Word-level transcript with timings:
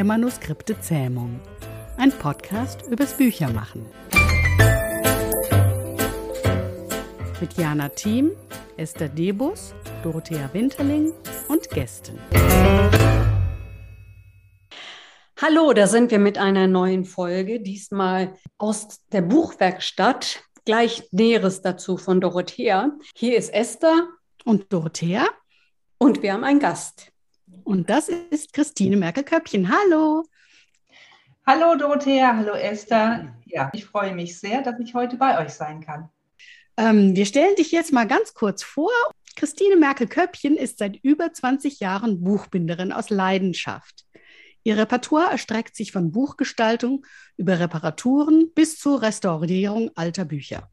der 0.00 0.06
Manuskripte-Zähmung. 0.06 1.42
Ein 1.98 2.10
Podcast 2.10 2.86
übers 2.90 3.12
Büchermachen. 3.12 3.84
Mit 7.38 7.52
Jana 7.58 7.90
Thiem, 7.90 8.30
Esther 8.78 9.10
Debus, 9.10 9.74
Dorothea 10.02 10.48
Winterling 10.54 11.12
und 11.48 11.68
Gästen. 11.68 12.18
Hallo, 15.36 15.74
da 15.74 15.86
sind 15.86 16.10
wir 16.10 16.18
mit 16.18 16.38
einer 16.38 16.66
neuen 16.66 17.04
Folge, 17.04 17.60
diesmal 17.60 18.38
aus 18.56 19.02
der 19.12 19.20
Buchwerkstatt. 19.20 20.44
Gleich 20.64 21.08
Näheres 21.10 21.60
dazu 21.60 21.98
von 21.98 22.22
Dorothea. 22.22 22.92
Hier 23.14 23.36
ist 23.36 23.52
Esther 23.52 24.08
und 24.46 24.72
Dorothea. 24.72 25.26
Und 25.98 26.22
wir 26.22 26.32
haben 26.32 26.44
einen 26.44 26.58
Gast. 26.58 27.12
Und 27.64 27.90
das 27.90 28.08
ist 28.08 28.52
Christine 28.52 28.96
Merkel-Köppchen. 28.96 29.70
Hallo. 29.70 30.24
Hallo 31.46 31.74
Dorothea, 31.74 32.36
hallo 32.36 32.52
Esther. 32.52 33.34
Ja, 33.46 33.70
ich 33.72 33.84
freue 33.84 34.14
mich 34.14 34.38
sehr, 34.38 34.62
dass 34.62 34.78
ich 34.78 34.94
heute 34.94 35.16
bei 35.16 35.44
euch 35.44 35.50
sein 35.50 35.80
kann. 35.80 36.08
Ähm, 36.76 37.16
wir 37.16 37.26
stellen 37.26 37.56
dich 37.56 37.72
jetzt 37.72 37.92
mal 37.92 38.06
ganz 38.06 38.34
kurz 38.34 38.62
vor. 38.62 38.90
Christine 39.36 39.76
Merkel-Köppchen 39.76 40.56
ist 40.56 40.78
seit 40.78 40.96
über 41.02 41.32
20 41.32 41.80
Jahren 41.80 42.22
Buchbinderin 42.22 42.92
aus 42.92 43.10
Leidenschaft. 43.10 44.04
Ihr 44.62 44.76
Repertoire 44.76 45.30
erstreckt 45.30 45.74
sich 45.74 45.92
von 45.92 46.12
Buchgestaltung 46.12 47.04
über 47.36 47.58
Reparaturen 47.58 48.52
bis 48.54 48.78
zur 48.78 49.00
Restaurierung 49.02 49.90
alter 49.94 50.26
Bücher. 50.26 50.70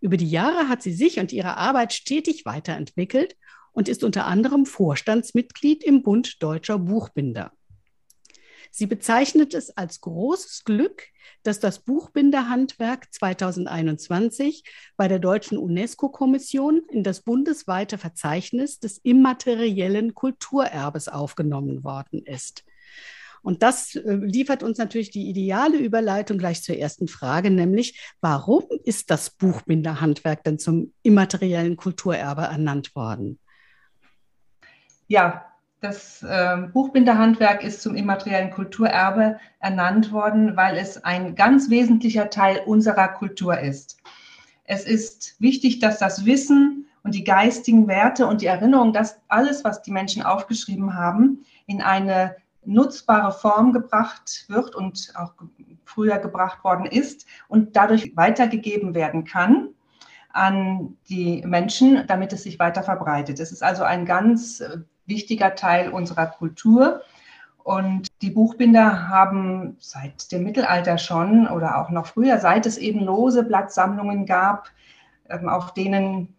Über 0.00 0.16
die 0.16 0.30
Jahre 0.30 0.68
hat 0.68 0.82
sie 0.82 0.92
sich 0.92 1.18
und 1.18 1.32
ihre 1.32 1.56
Arbeit 1.56 1.92
stetig 1.92 2.46
weiterentwickelt 2.46 3.36
und 3.78 3.88
ist 3.88 4.02
unter 4.02 4.26
anderem 4.26 4.66
Vorstandsmitglied 4.66 5.84
im 5.84 6.02
Bund 6.02 6.42
Deutscher 6.42 6.80
Buchbinder. 6.80 7.52
Sie 8.72 8.86
bezeichnet 8.86 9.54
es 9.54 9.70
als 9.70 10.00
großes 10.00 10.64
Glück, 10.64 11.04
dass 11.44 11.60
das 11.60 11.78
Buchbinderhandwerk 11.84 13.06
2021 13.14 14.64
bei 14.96 15.06
der 15.06 15.20
Deutschen 15.20 15.58
UNESCO-Kommission 15.58 16.82
in 16.90 17.04
das 17.04 17.20
bundesweite 17.20 17.98
Verzeichnis 17.98 18.80
des 18.80 18.98
immateriellen 18.98 20.12
Kulturerbes 20.12 21.06
aufgenommen 21.06 21.84
worden 21.84 22.24
ist. 22.26 22.64
Und 23.42 23.62
das 23.62 23.94
äh, 23.94 24.14
liefert 24.16 24.64
uns 24.64 24.78
natürlich 24.78 25.12
die 25.12 25.30
ideale 25.30 25.78
Überleitung 25.78 26.38
gleich 26.38 26.64
zur 26.64 26.76
ersten 26.76 27.06
Frage, 27.06 27.52
nämlich 27.52 28.12
warum 28.20 28.64
ist 28.82 29.12
das 29.12 29.30
Buchbinderhandwerk 29.30 30.42
denn 30.42 30.58
zum 30.58 30.94
immateriellen 31.04 31.76
Kulturerbe 31.76 32.42
ernannt 32.42 32.96
worden? 32.96 33.38
Ja, 35.08 35.46
das 35.80 36.22
äh, 36.22 36.56
Buchbinderhandwerk 36.72 37.64
ist 37.64 37.82
zum 37.82 37.94
immateriellen 37.94 38.50
Kulturerbe 38.50 39.38
ernannt 39.58 40.12
worden, 40.12 40.56
weil 40.56 40.76
es 40.76 41.02
ein 41.02 41.34
ganz 41.34 41.70
wesentlicher 41.70 42.30
Teil 42.30 42.60
unserer 42.66 43.08
Kultur 43.08 43.58
ist. 43.58 43.96
Es 44.64 44.84
ist 44.84 45.40
wichtig, 45.40 45.78
dass 45.78 45.98
das 45.98 46.26
Wissen 46.26 46.86
und 47.04 47.14
die 47.14 47.24
geistigen 47.24 47.88
Werte 47.88 48.26
und 48.26 48.42
die 48.42 48.46
Erinnerung, 48.46 48.92
dass 48.92 49.20
alles, 49.28 49.64
was 49.64 49.80
die 49.80 49.92
Menschen 49.92 50.22
aufgeschrieben 50.22 50.94
haben, 50.94 51.44
in 51.66 51.80
eine 51.80 52.36
nutzbare 52.66 53.32
Form 53.32 53.72
gebracht 53.72 54.44
wird 54.48 54.74
und 54.74 55.12
auch 55.14 55.32
früher 55.84 56.18
gebracht 56.18 56.62
worden 56.64 56.84
ist 56.84 57.24
und 57.48 57.76
dadurch 57.76 58.14
weitergegeben 58.14 58.94
werden 58.94 59.24
kann 59.24 59.70
an 60.30 60.98
die 61.08 61.42
Menschen, 61.46 62.04
damit 62.06 62.32
es 62.32 62.42
sich 62.42 62.58
weiter 62.58 62.82
verbreitet. 62.82 63.40
Es 63.40 63.52
ist 63.52 63.62
also 63.62 63.84
ein 63.84 64.04
ganz 64.04 64.60
äh, 64.60 64.78
wichtiger 65.08 65.54
Teil 65.54 65.90
unserer 65.90 66.26
Kultur. 66.26 67.02
Und 67.64 68.08
die 68.22 68.30
Buchbinder 68.30 69.08
haben 69.08 69.76
seit 69.78 70.32
dem 70.32 70.44
Mittelalter 70.44 70.96
schon 70.96 71.46
oder 71.48 71.78
auch 71.78 71.90
noch 71.90 72.06
früher, 72.06 72.38
seit 72.38 72.64
es 72.66 72.78
eben 72.78 73.00
lose 73.00 73.42
Blattsammlungen 73.42 74.24
gab, 74.24 74.70
ähm, 75.28 75.48
auf 75.48 75.74
denen 75.74 76.34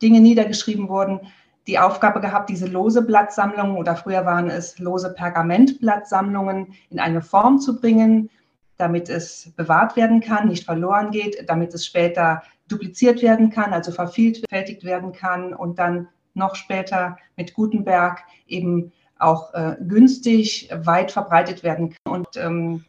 Dinge 0.00 0.20
niedergeschrieben 0.20 0.88
wurden, 0.88 1.20
die 1.66 1.78
Aufgabe 1.78 2.20
gehabt, 2.20 2.50
diese 2.50 2.66
lose 2.66 3.02
Blattsammlungen 3.02 3.76
oder 3.76 3.94
früher 3.96 4.24
waren 4.24 4.50
es 4.50 4.78
lose 4.78 5.12
Pergamentblattsammlungen 5.14 6.74
in 6.90 6.98
eine 6.98 7.22
Form 7.22 7.60
zu 7.60 7.80
bringen, 7.80 8.30
damit 8.78 9.08
es 9.08 9.52
bewahrt 9.56 9.94
werden 9.96 10.20
kann, 10.20 10.48
nicht 10.48 10.64
verloren 10.64 11.10
geht, 11.12 11.48
damit 11.48 11.72
es 11.74 11.86
später 11.86 12.42
dupliziert 12.66 13.22
werden 13.22 13.50
kann, 13.50 13.72
also 13.72 13.92
vervielfältigt 13.92 14.82
werden 14.84 15.12
kann 15.12 15.54
und 15.54 15.78
dann 15.78 16.08
noch 16.34 16.54
später 16.54 17.16
mit 17.36 17.54
Gutenberg 17.54 18.22
eben 18.46 18.92
auch 19.18 19.54
äh, 19.54 19.76
günstig 19.80 20.68
weit 20.72 21.10
verbreitet 21.12 21.62
werden 21.62 21.90
kann 21.90 22.14
und 22.14 22.28
ähm, 22.36 22.84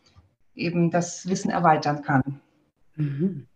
eben 0.56 0.92
das 0.92 1.28
Wissen 1.28 1.52
erweitern 1.52 2.02
kann. 2.02 2.40
Mhm. 2.96 3.48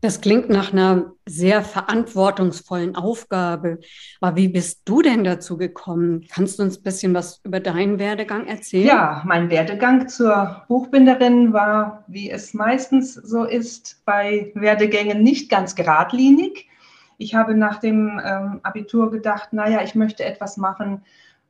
Das 0.00 0.20
klingt 0.20 0.48
nach 0.48 0.72
einer 0.72 1.12
sehr 1.26 1.62
verantwortungsvollen 1.62 2.94
Aufgabe. 2.94 3.80
Aber 4.20 4.36
wie 4.36 4.46
bist 4.46 4.82
du 4.84 5.02
denn 5.02 5.24
dazu 5.24 5.56
gekommen? 5.56 6.24
Kannst 6.32 6.58
du 6.58 6.62
uns 6.62 6.78
ein 6.78 6.82
bisschen 6.84 7.14
was 7.14 7.40
über 7.42 7.58
deinen 7.58 7.98
Werdegang 7.98 8.46
erzählen? 8.46 8.86
Ja, 8.86 9.22
mein 9.26 9.50
Werdegang 9.50 10.08
zur 10.08 10.62
Buchbinderin 10.68 11.52
war, 11.52 12.04
wie 12.06 12.30
es 12.30 12.54
meistens 12.54 13.14
so 13.14 13.42
ist, 13.42 14.00
bei 14.04 14.52
Werdegängen 14.54 15.24
nicht 15.24 15.50
ganz 15.50 15.74
geradlinig. 15.74 16.68
Ich 17.18 17.34
habe 17.34 17.54
nach 17.54 17.78
dem 17.78 18.20
ähm, 18.24 18.60
Abitur 18.62 19.10
gedacht, 19.10 19.52
naja, 19.52 19.82
ich 19.82 19.94
möchte 19.94 20.24
etwas 20.24 20.56
machen, 20.56 21.02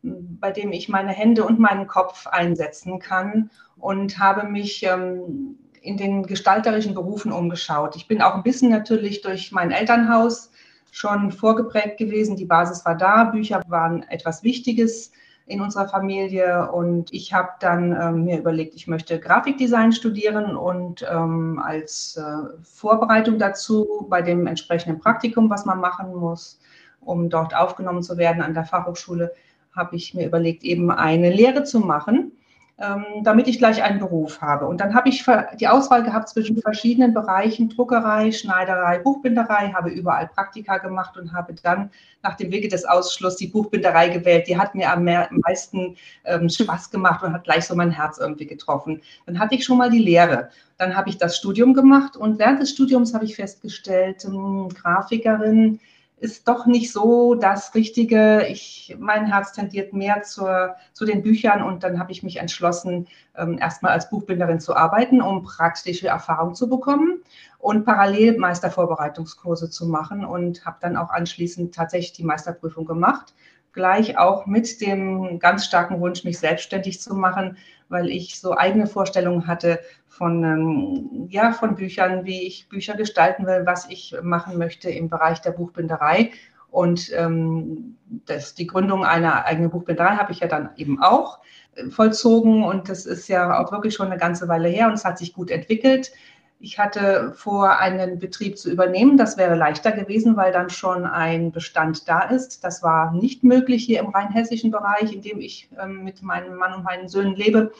bei 0.02 0.50
dem 0.50 0.72
ich 0.72 0.88
meine 0.88 1.12
Hände 1.12 1.44
und 1.44 1.58
meinen 1.58 1.86
Kopf 1.86 2.26
einsetzen 2.26 2.98
kann 2.98 3.50
und 3.76 4.18
habe 4.18 4.48
mich 4.48 4.82
ähm, 4.84 5.58
in 5.82 5.96
den 5.96 6.24
gestalterischen 6.24 6.94
Berufen 6.94 7.32
umgeschaut. 7.32 7.96
Ich 7.96 8.08
bin 8.08 8.22
auch 8.22 8.34
ein 8.34 8.42
bisschen 8.42 8.70
natürlich 8.70 9.20
durch 9.20 9.52
mein 9.52 9.70
Elternhaus 9.70 10.50
schon 10.90 11.30
vorgeprägt 11.32 11.98
gewesen. 11.98 12.36
Die 12.36 12.46
Basis 12.46 12.84
war 12.84 12.96
da, 12.96 13.24
Bücher 13.24 13.62
waren 13.68 14.02
etwas 14.04 14.42
Wichtiges 14.42 15.12
in 15.48 15.62
unserer 15.62 15.88
Familie 15.88 16.70
und 16.70 17.12
ich 17.12 17.32
habe 17.32 17.48
dann 17.60 17.96
ähm, 17.98 18.24
mir 18.24 18.38
überlegt, 18.38 18.74
ich 18.74 18.86
möchte 18.86 19.18
Grafikdesign 19.18 19.92
studieren 19.92 20.56
und 20.56 21.04
ähm, 21.10 21.58
als 21.58 22.16
äh, 22.16 22.62
Vorbereitung 22.62 23.38
dazu 23.38 24.06
bei 24.10 24.20
dem 24.20 24.46
entsprechenden 24.46 25.00
Praktikum, 25.00 25.48
was 25.48 25.64
man 25.64 25.80
machen 25.80 26.14
muss, 26.14 26.60
um 27.00 27.30
dort 27.30 27.56
aufgenommen 27.56 28.02
zu 28.02 28.18
werden 28.18 28.42
an 28.42 28.54
der 28.54 28.64
Fachhochschule, 28.64 29.32
habe 29.74 29.96
ich 29.96 30.12
mir 30.12 30.26
überlegt, 30.26 30.64
eben 30.64 30.90
eine 30.90 31.30
Lehre 31.30 31.64
zu 31.64 31.80
machen 31.80 32.32
damit 32.78 33.48
ich 33.48 33.58
gleich 33.58 33.82
einen 33.82 33.98
Beruf 33.98 34.40
habe. 34.40 34.68
Und 34.68 34.80
dann 34.80 34.94
habe 34.94 35.08
ich 35.08 35.24
die 35.58 35.66
Auswahl 35.66 36.04
gehabt 36.04 36.28
zwischen 36.28 36.60
verschiedenen 36.62 37.12
Bereichen, 37.12 37.68
Druckerei, 37.68 38.30
Schneiderei, 38.30 39.00
Buchbinderei, 39.00 39.72
habe 39.74 39.90
überall 39.90 40.28
Praktika 40.28 40.78
gemacht 40.78 41.16
und 41.16 41.32
habe 41.32 41.56
dann 41.60 41.90
nach 42.22 42.36
dem 42.36 42.52
Wege 42.52 42.68
des 42.68 42.84
Ausschlusses 42.84 43.40
die 43.40 43.48
Buchbinderei 43.48 44.10
gewählt. 44.10 44.46
Die 44.46 44.56
hat 44.56 44.76
mir 44.76 44.92
am 44.92 45.04
meisten 45.04 45.96
ähm, 46.24 46.48
Spaß 46.48 46.90
gemacht 46.90 47.24
und 47.24 47.32
hat 47.32 47.42
gleich 47.42 47.66
so 47.66 47.74
mein 47.74 47.90
Herz 47.90 48.18
irgendwie 48.18 48.46
getroffen. 48.46 49.02
Dann 49.26 49.40
hatte 49.40 49.56
ich 49.56 49.64
schon 49.64 49.78
mal 49.78 49.90
die 49.90 49.98
Lehre. 49.98 50.50
Dann 50.76 50.94
habe 50.94 51.08
ich 51.08 51.18
das 51.18 51.36
Studium 51.36 51.74
gemacht 51.74 52.16
und 52.16 52.38
während 52.38 52.60
des 52.60 52.70
Studiums 52.70 53.12
habe 53.12 53.24
ich 53.24 53.34
festgestellt, 53.34 54.24
ähm, 54.24 54.68
Grafikerin, 54.72 55.80
ist 56.20 56.48
doch 56.48 56.66
nicht 56.66 56.92
so 56.92 57.34
das 57.34 57.74
Richtige. 57.74 58.46
Ich, 58.48 58.96
mein 58.98 59.26
Herz 59.26 59.52
tendiert 59.52 59.92
mehr 59.92 60.22
zur, 60.22 60.74
zu 60.92 61.04
den 61.04 61.22
Büchern 61.22 61.62
und 61.62 61.84
dann 61.84 61.98
habe 61.98 62.12
ich 62.12 62.22
mich 62.22 62.38
entschlossen, 62.38 63.06
ähm, 63.36 63.58
erstmal 63.58 63.92
als 63.92 64.10
Buchbinderin 64.10 64.60
zu 64.60 64.74
arbeiten, 64.74 65.22
um 65.22 65.42
praktische 65.42 66.08
Erfahrung 66.08 66.54
zu 66.54 66.68
bekommen 66.68 67.22
und 67.58 67.84
parallel 67.84 68.38
Meistervorbereitungskurse 68.38 69.70
zu 69.70 69.86
machen 69.86 70.24
und 70.24 70.64
habe 70.64 70.78
dann 70.80 70.96
auch 70.96 71.10
anschließend 71.10 71.74
tatsächlich 71.74 72.12
die 72.12 72.24
Meisterprüfung 72.24 72.84
gemacht. 72.84 73.34
Gleich 73.72 74.18
auch 74.18 74.46
mit 74.46 74.80
dem 74.80 75.38
ganz 75.38 75.64
starken 75.64 76.00
Wunsch, 76.00 76.24
mich 76.24 76.38
selbstständig 76.38 77.00
zu 77.00 77.14
machen, 77.14 77.56
weil 77.88 78.08
ich 78.08 78.38
so 78.40 78.56
eigene 78.56 78.86
Vorstellungen 78.86 79.46
hatte 79.46 79.80
von, 80.06 80.44
ähm, 80.44 81.26
ja, 81.30 81.52
von 81.52 81.76
Büchern, 81.76 82.24
wie 82.24 82.46
ich 82.46 82.68
Bücher 82.68 82.94
gestalten 82.94 83.46
will, 83.46 83.62
was 83.64 83.88
ich 83.88 84.14
machen 84.22 84.58
möchte 84.58 84.90
im 84.90 85.08
Bereich 85.08 85.40
der 85.40 85.52
Buchbinderei. 85.52 86.32
Und 86.70 87.10
ähm, 87.14 87.96
das, 88.26 88.54
die 88.54 88.66
Gründung 88.66 89.04
einer 89.04 89.46
eigenen 89.46 89.70
Buchbinderei 89.70 90.16
habe 90.16 90.32
ich 90.32 90.40
ja 90.40 90.48
dann 90.48 90.70
eben 90.76 91.02
auch 91.02 91.40
äh, 91.74 91.88
vollzogen. 91.88 92.62
Und 92.64 92.88
das 92.88 93.06
ist 93.06 93.28
ja 93.28 93.58
auch 93.58 93.72
wirklich 93.72 93.94
schon 93.94 94.08
eine 94.08 94.18
ganze 94.18 94.48
Weile 94.48 94.68
her 94.68 94.88
und 94.88 94.94
es 94.94 95.04
hat 95.04 95.18
sich 95.18 95.32
gut 95.32 95.50
entwickelt. 95.50 96.12
Ich 96.60 96.78
hatte 96.78 97.32
vor, 97.36 97.78
einen 97.78 98.18
Betrieb 98.18 98.58
zu 98.58 98.70
übernehmen. 98.70 99.16
Das 99.16 99.36
wäre 99.36 99.54
leichter 99.54 99.92
gewesen, 99.92 100.36
weil 100.36 100.52
dann 100.52 100.70
schon 100.70 101.04
ein 101.06 101.52
Bestand 101.52 102.08
da 102.08 102.22
ist. 102.22 102.64
Das 102.64 102.82
war 102.82 103.12
nicht 103.12 103.44
möglich 103.44 103.84
hier 103.84 104.00
im 104.00 104.08
rheinhessischen 104.08 104.72
Bereich, 104.72 105.12
in 105.12 105.22
dem 105.22 105.40
ich 105.40 105.70
ähm, 105.80 106.02
mit 106.02 106.22
meinem 106.22 106.56
Mann 106.56 106.74
und 106.74 106.84
meinen 106.84 107.08
Söhnen 107.08 107.36
lebe. 107.36 107.72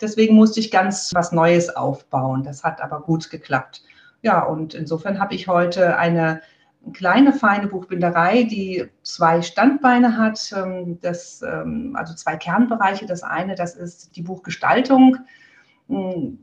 Deswegen 0.00 0.34
musste 0.34 0.58
ich 0.58 0.72
ganz 0.72 1.12
was 1.14 1.30
Neues 1.30 1.74
aufbauen. 1.74 2.42
Das 2.42 2.64
hat 2.64 2.80
aber 2.80 3.00
gut 3.02 3.30
geklappt. 3.30 3.82
Ja, 4.22 4.42
und 4.42 4.74
insofern 4.74 5.20
habe 5.20 5.34
ich 5.34 5.46
heute 5.46 5.96
eine 5.96 6.40
kleine, 6.92 7.32
feine 7.32 7.68
Buchbinderei, 7.68 8.44
die 8.44 8.88
zwei 9.02 9.42
Standbeine 9.42 10.16
hat, 10.16 10.52
ähm, 10.56 10.98
das, 11.00 11.42
ähm, 11.42 11.94
also 11.96 12.14
zwei 12.14 12.36
Kernbereiche. 12.36 13.06
Das 13.06 13.22
eine, 13.22 13.54
das 13.54 13.76
ist 13.76 14.16
die 14.16 14.22
Buchgestaltung, 14.22 15.18
hm, 15.88 16.38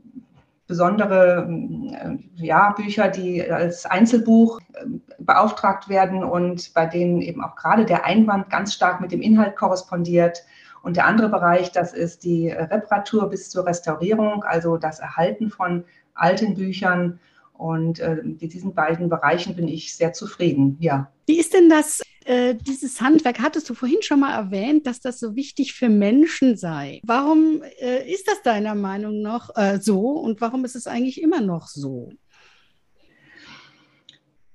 besondere 0.66 1.44
hm, 1.46 2.30
ja, 2.36 2.72
Bücher, 2.72 3.08
die 3.08 3.48
als 3.48 3.86
Einzelbuch 3.86 4.60
ähm, 4.80 5.02
beauftragt 5.18 5.88
werden 5.88 6.24
und 6.24 6.72
bei 6.74 6.86
denen 6.86 7.20
eben 7.20 7.42
auch 7.42 7.56
gerade 7.56 7.84
der 7.84 8.04
Einwand 8.04 8.50
ganz 8.50 8.74
stark 8.74 9.00
mit 9.00 9.12
dem 9.12 9.22
Inhalt 9.22 9.56
korrespondiert. 9.56 10.44
Und 10.82 10.96
der 10.96 11.06
andere 11.06 11.28
Bereich, 11.28 11.72
das 11.72 11.92
ist 11.92 12.22
die 12.22 12.48
Reparatur 12.48 13.28
bis 13.28 13.50
zur 13.50 13.66
Restaurierung, 13.66 14.44
also 14.44 14.76
das 14.76 15.00
Erhalten 15.00 15.50
von 15.50 15.84
alten 16.14 16.54
Büchern 16.54 17.18
und 17.54 18.00
äh, 18.00 18.16
mit 18.22 18.52
diesen 18.52 18.74
beiden 18.74 19.08
Bereichen 19.08 19.56
bin 19.56 19.66
ich 19.66 19.96
sehr 19.96 20.12
zufrieden, 20.12 20.76
ja. 20.80 21.10
Wie 21.26 21.38
ist 21.38 21.54
denn 21.54 21.68
das, 21.68 22.02
äh, 22.26 22.54
dieses 22.54 23.00
Handwerk? 23.00 23.40
Hattest 23.40 23.70
du 23.70 23.74
vorhin 23.74 24.02
schon 24.02 24.20
mal 24.20 24.34
erwähnt, 24.34 24.86
dass 24.86 25.00
das 25.00 25.20
so 25.20 25.36
wichtig 25.36 25.74
für 25.74 25.88
Menschen 25.88 26.56
sei. 26.56 27.00
Warum 27.04 27.62
äh, 27.80 28.10
ist 28.10 28.28
das 28.28 28.42
deiner 28.42 28.74
Meinung 28.74 29.22
nach 29.22 29.50
äh, 29.54 29.78
so 29.80 30.10
und 30.10 30.40
warum 30.40 30.64
ist 30.64 30.76
es 30.76 30.86
eigentlich 30.86 31.22
immer 31.22 31.40
noch 31.40 31.68
so? 31.68 32.12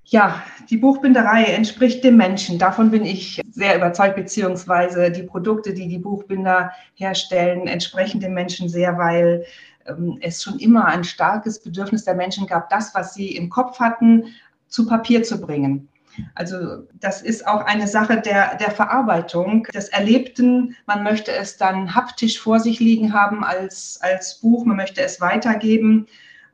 Ja, 0.04 0.42
die 0.68 0.76
Buchbinderei 0.76 1.44
entspricht 1.44 2.04
dem 2.04 2.18
Menschen. 2.18 2.58
Davon 2.58 2.90
bin 2.90 3.06
ich 3.06 3.40
sehr 3.50 3.76
überzeugt, 3.76 4.16
beziehungsweise 4.16 5.10
die 5.10 5.22
Produkte, 5.22 5.72
die 5.72 5.88
die 5.88 5.98
Buchbinder 5.98 6.72
herstellen, 6.92 7.66
entsprechen 7.66 8.20
dem 8.20 8.34
Menschen 8.34 8.68
sehr, 8.68 8.98
weil 8.98 9.46
ähm, 9.86 10.18
es 10.20 10.42
schon 10.42 10.58
immer 10.58 10.84
ein 10.84 11.04
starkes 11.04 11.62
Bedürfnis 11.62 12.04
der 12.04 12.14
Menschen 12.14 12.46
gab, 12.46 12.68
das, 12.68 12.94
was 12.94 13.14
sie 13.14 13.34
im 13.34 13.48
Kopf 13.48 13.80
hatten, 13.80 14.26
zu 14.68 14.86
Papier 14.86 15.22
zu 15.22 15.40
bringen. 15.40 15.88
Also 16.34 16.86
das 16.94 17.22
ist 17.22 17.46
auch 17.46 17.64
eine 17.64 17.88
Sache 17.88 18.20
der, 18.20 18.56
der 18.56 18.70
Verarbeitung 18.70 19.64
des 19.74 19.88
Erlebten. 19.88 20.76
Man 20.86 21.02
möchte 21.02 21.32
es 21.32 21.56
dann 21.56 21.94
haptisch 21.94 22.40
vor 22.40 22.60
sich 22.60 22.80
liegen 22.80 23.12
haben 23.12 23.44
als, 23.44 23.98
als 24.02 24.40
Buch, 24.40 24.64
man 24.64 24.76
möchte 24.76 25.02
es 25.02 25.20
weitergeben 25.20 26.06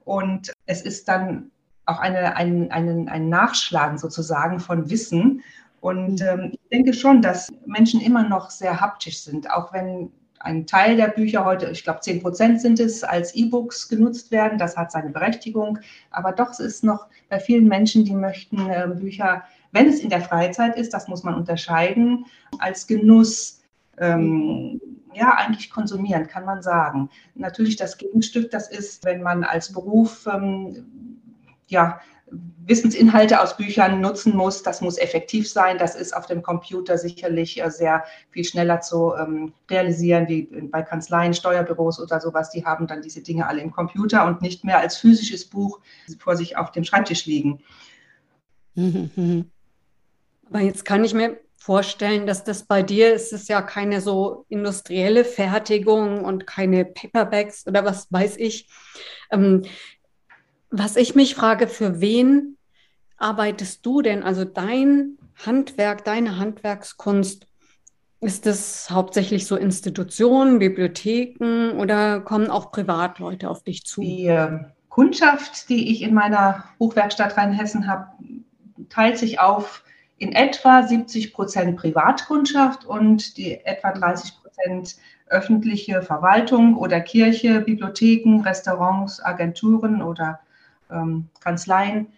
und 0.04 0.52
es 0.66 0.82
ist 0.82 1.08
dann 1.08 1.50
auch 1.86 1.98
eine, 1.98 2.36
ein, 2.36 2.70
ein, 2.70 3.08
ein 3.08 3.28
Nachschlagen 3.28 3.98
sozusagen 3.98 4.60
von 4.60 4.90
Wissen. 4.90 5.42
Und 5.80 6.20
mhm. 6.20 6.26
ähm, 6.26 6.50
ich 6.52 6.68
denke 6.70 6.92
schon, 6.92 7.22
dass 7.22 7.48
Menschen 7.66 8.00
immer 8.00 8.28
noch 8.28 8.50
sehr 8.50 8.80
haptisch 8.80 9.22
sind, 9.22 9.50
auch 9.50 9.72
wenn 9.72 10.12
ein 10.40 10.66
Teil 10.66 10.96
der 10.96 11.08
Bücher 11.08 11.44
heute, 11.44 11.66
ich 11.70 11.84
glaube 11.84 12.00
10 12.00 12.22
Prozent 12.22 12.60
sind 12.60 12.80
es, 12.80 13.02
als 13.04 13.34
E-Books 13.34 13.88
genutzt 13.88 14.30
werden. 14.30 14.58
Das 14.58 14.76
hat 14.76 14.92
seine 14.92 15.10
Berechtigung. 15.10 15.78
Aber 16.10 16.32
doch 16.32 16.50
es 16.50 16.60
ist 16.60 16.84
noch 16.84 17.06
bei 17.28 17.40
vielen 17.40 17.66
Menschen, 17.66 18.04
die 18.04 18.14
möchten 18.14 18.68
äh, 18.68 18.88
Bücher, 18.88 19.44
wenn 19.72 19.88
es 19.88 20.00
in 20.00 20.10
der 20.10 20.20
Freizeit 20.20 20.76
ist, 20.76 20.94
das 20.94 21.08
muss 21.08 21.24
man 21.24 21.34
unterscheiden, 21.34 22.24
als 22.58 22.86
Genuss 22.86 23.62
ähm, 23.98 24.80
ja, 25.12 25.34
eigentlich 25.34 25.70
konsumieren, 25.70 26.26
kann 26.26 26.44
man 26.44 26.62
sagen. 26.62 27.10
Natürlich 27.34 27.76
das 27.76 27.98
Gegenstück, 27.98 28.50
das 28.50 28.70
ist, 28.70 29.04
wenn 29.04 29.22
man 29.22 29.44
als 29.44 29.72
Beruf 29.72 30.26
ähm, 30.32 30.86
ja, 31.66 32.00
Wissensinhalte 32.30 33.40
aus 33.40 33.56
Büchern 33.56 34.00
nutzen 34.00 34.36
muss. 34.36 34.62
Das 34.62 34.80
muss 34.80 34.98
effektiv 34.98 35.50
sein. 35.50 35.78
Das 35.78 35.94
ist 35.94 36.14
auf 36.14 36.26
dem 36.26 36.42
Computer 36.42 36.98
sicherlich 36.98 37.62
äh, 37.62 37.70
sehr 37.70 38.04
viel 38.30 38.44
schneller 38.44 38.80
zu 38.80 39.14
ähm, 39.14 39.52
realisieren, 39.70 40.28
wie 40.28 40.42
bei 40.70 40.82
Kanzleien, 40.82 41.34
Steuerbüros 41.34 41.98
oder 42.00 42.20
sowas. 42.20 42.50
Die 42.50 42.64
haben 42.64 42.86
dann 42.86 43.02
diese 43.02 43.22
Dinge 43.22 43.46
alle 43.46 43.62
im 43.62 43.72
Computer 43.72 44.26
und 44.26 44.42
nicht 44.42 44.64
mehr 44.64 44.78
als 44.78 44.96
physisches 44.98 45.46
Buch 45.46 45.80
vor 46.18 46.36
sich 46.36 46.56
auf 46.56 46.70
dem 46.72 46.84
Schreibtisch 46.84 47.26
liegen. 47.26 47.60
Aber 50.50 50.60
jetzt 50.60 50.84
kann 50.84 51.04
ich 51.04 51.14
mir 51.14 51.40
vorstellen, 51.56 52.26
dass 52.26 52.44
das 52.44 52.64
bei 52.64 52.82
dir 52.82 53.12
ist 53.12 53.32
es 53.32 53.48
ja 53.48 53.60
keine 53.60 54.00
so 54.00 54.46
industrielle 54.48 55.24
Fertigung 55.24 56.24
und 56.24 56.46
keine 56.46 56.84
Paperbacks 56.84 57.66
oder 57.66 57.84
was 57.84 58.10
weiß 58.10 58.36
ich. 58.38 58.68
Ähm, 59.30 59.64
was 60.70 60.96
ich 60.96 61.14
mich 61.14 61.34
frage, 61.34 61.68
für 61.68 62.00
wen 62.00 62.56
arbeitest 63.16 63.84
du 63.84 64.02
denn? 64.02 64.22
Also 64.22 64.44
dein 64.44 65.18
Handwerk, 65.44 66.04
deine 66.04 66.38
Handwerkskunst, 66.38 67.46
ist 68.20 68.46
es 68.46 68.90
hauptsächlich 68.90 69.46
so 69.46 69.56
Institutionen, 69.56 70.58
Bibliotheken 70.58 71.78
oder 71.78 72.20
kommen 72.20 72.50
auch 72.50 72.72
Privatleute 72.72 73.48
auf 73.48 73.62
dich 73.62 73.84
zu? 73.84 74.00
Die 74.00 74.26
äh, 74.26 74.58
Kundschaft, 74.88 75.68
die 75.68 75.92
ich 75.92 76.02
in 76.02 76.14
meiner 76.14 76.64
Buchwerkstatt 76.78 77.36
Rheinhessen 77.36 77.86
habe, 77.86 78.08
teilt 78.88 79.18
sich 79.18 79.38
auf 79.38 79.84
in 80.16 80.32
etwa 80.32 80.82
70 80.82 81.32
Prozent 81.32 81.76
Privatkundschaft 81.76 82.84
und 82.84 83.36
die 83.36 83.64
etwa 83.64 83.92
30 83.92 84.32
Prozent 84.42 84.96
öffentliche 85.26 86.02
Verwaltung 86.02 86.76
oder 86.76 87.00
Kirche, 87.00 87.60
Bibliotheken, 87.60 88.40
Restaurants, 88.40 89.22
Agenturen 89.22 90.02
oder 90.02 90.40
ähm, 90.90 91.28
Kanzleien 91.40 92.08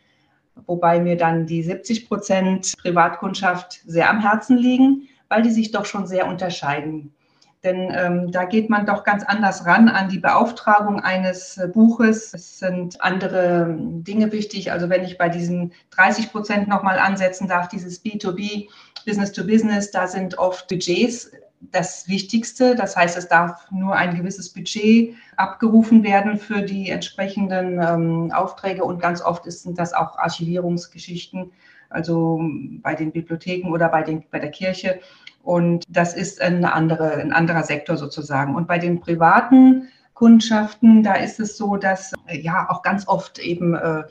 wobei 0.66 1.00
mir 1.00 1.16
dann 1.16 1.46
die 1.46 1.62
70 1.62 2.08
Prozent 2.08 2.74
Privatkundschaft 2.82 3.80
sehr 3.86 4.10
am 4.10 4.20
Herzen 4.20 4.56
liegen, 4.56 5.08
weil 5.28 5.42
die 5.42 5.50
sich 5.50 5.70
doch 5.70 5.84
schon 5.84 6.06
sehr 6.06 6.26
unterscheiden. 6.26 7.14
Denn 7.62 7.92
ähm, 7.94 8.32
da 8.32 8.44
geht 8.44 8.70
man 8.70 8.86
doch 8.86 9.04
ganz 9.04 9.22
anders 9.22 9.66
ran 9.66 9.90
an 9.90 10.08
die 10.08 10.18
Beauftragung 10.18 11.00
eines 11.00 11.58
äh, 11.58 11.68
Buches. 11.68 12.32
Es 12.32 12.58
sind 12.58 13.02
andere 13.02 13.68
ähm, 13.68 14.02
Dinge 14.02 14.32
wichtig. 14.32 14.72
Also 14.72 14.88
wenn 14.88 15.04
ich 15.04 15.18
bei 15.18 15.28
diesen 15.28 15.72
30 15.90 16.32
Prozent 16.32 16.68
nochmal 16.68 16.98
ansetzen 16.98 17.48
darf, 17.48 17.68
dieses 17.68 18.02
B2B, 18.02 18.68
Business 19.04 19.32
to 19.32 19.44
Business, 19.44 19.90
da 19.90 20.06
sind 20.06 20.38
oft 20.38 20.68
Budgets 20.68 21.32
das 21.60 22.08
Wichtigste. 22.08 22.74
Das 22.74 22.96
heißt, 22.96 23.16
es 23.16 23.28
darf 23.28 23.70
nur 23.70 23.94
ein 23.94 24.16
gewisses 24.16 24.52
Budget 24.52 25.14
abgerufen 25.36 26.02
werden 26.02 26.38
für 26.38 26.62
die 26.62 26.90
entsprechenden 26.90 27.80
ähm, 27.80 28.32
Aufträge 28.32 28.84
und 28.84 29.00
ganz 29.00 29.22
oft 29.22 29.50
sind 29.50 29.78
das 29.78 29.92
auch 29.92 30.18
Archivierungsgeschichten, 30.18 31.52
also 31.90 32.40
bei 32.82 32.94
den 32.94 33.12
Bibliotheken 33.12 33.70
oder 33.70 33.88
bei, 33.88 34.02
den, 34.02 34.24
bei 34.30 34.38
der 34.38 34.50
Kirche. 34.50 35.00
Und 35.42 35.84
das 35.88 36.14
ist 36.14 36.40
eine 36.40 36.72
andere, 36.72 37.14
ein 37.14 37.32
anderer 37.32 37.62
Sektor 37.62 37.96
sozusagen. 37.96 38.54
Und 38.54 38.66
bei 38.66 38.78
den 38.78 39.00
privaten 39.00 39.88
Kundschaften, 40.14 41.02
da 41.02 41.14
ist 41.14 41.40
es 41.40 41.56
so, 41.56 41.76
dass 41.76 42.12
ja 42.30 42.68
auch 42.68 42.82
ganz 42.82 43.08
oft 43.08 43.38
eben 43.38 43.74
äh, 43.74 44.02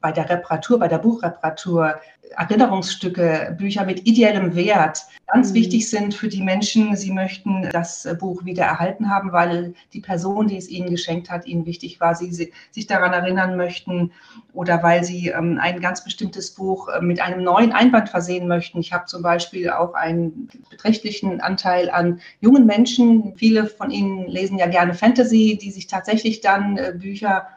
bei 0.00 0.12
der 0.12 0.28
Reparatur, 0.28 0.78
bei 0.78 0.88
der 0.88 0.98
Buchreparatur 0.98 2.00
Erinnerungsstücke, 2.36 3.54
Bücher 3.58 3.84
mit 3.84 4.06
ideellem 4.06 4.54
Wert 4.54 5.06
ganz 5.26 5.50
mhm. 5.50 5.54
wichtig 5.54 5.90
sind 5.90 6.14
für 6.14 6.28
die 6.28 6.42
Menschen. 6.42 6.96
Sie 6.96 7.10
möchten 7.10 7.68
das 7.72 8.06
Buch 8.18 8.44
wieder 8.44 8.64
erhalten 8.64 9.10
haben, 9.10 9.32
weil 9.32 9.74
die 9.92 10.00
Person, 10.00 10.48
die 10.48 10.56
es 10.56 10.68
ihnen 10.68 10.90
geschenkt 10.90 11.30
hat, 11.30 11.46
ihnen 11.46 11.66
wichtig 11.66 12.00
war, 12.00 12.14
sie, 12.14 12.32
sie 12.32 12.52
sich 12.70 12.86
daran 12.86 13.12
erinnern 13.12 13.56
möchten 13.56 14.12
oder 14.52 14.82
weil 14.82 15.04
sie 15.04 15.28
ähm, 15.28 15.58
ein 15.60 15.80
ganz 15.80 16.04
bestimmtes 16.04 16.52
Buch 16.52 16.88
äh, 16.88 17.00
mit 17.00 17.20
einem 17.20 17.42
neuen 17.42 17.72
Einband 17.72 18.08
versehen 18.08 18.46
möchten. 18.46 18.78
Ich 18.78 18.92
habe 18.92 19.06
zum 19.06 19.22
Beispiel 19.22 19.70
auch 19.70 19.94
einen 19.94 20.48
beträchtlichen 20.70 21.40
Anteil 21.40 21.90
an 21.90 22.20
jungen 22.40 22.66
Menschen. 22.66 23.34
Viele 23.36 23.66
von 23.66 23.90
ihnen 23.90 24.26
lesen 24.26 24.58
ja 24.58 24.66
gerne 24.66 24.94
Fantasy, 24.94 25.58
die 25.60 25.70
sich 25.70 25.86
tatsächlich 25.86 26.40
dann 26.40 26.76
äh, 26.76 26.94
Bücher 26.96 27.48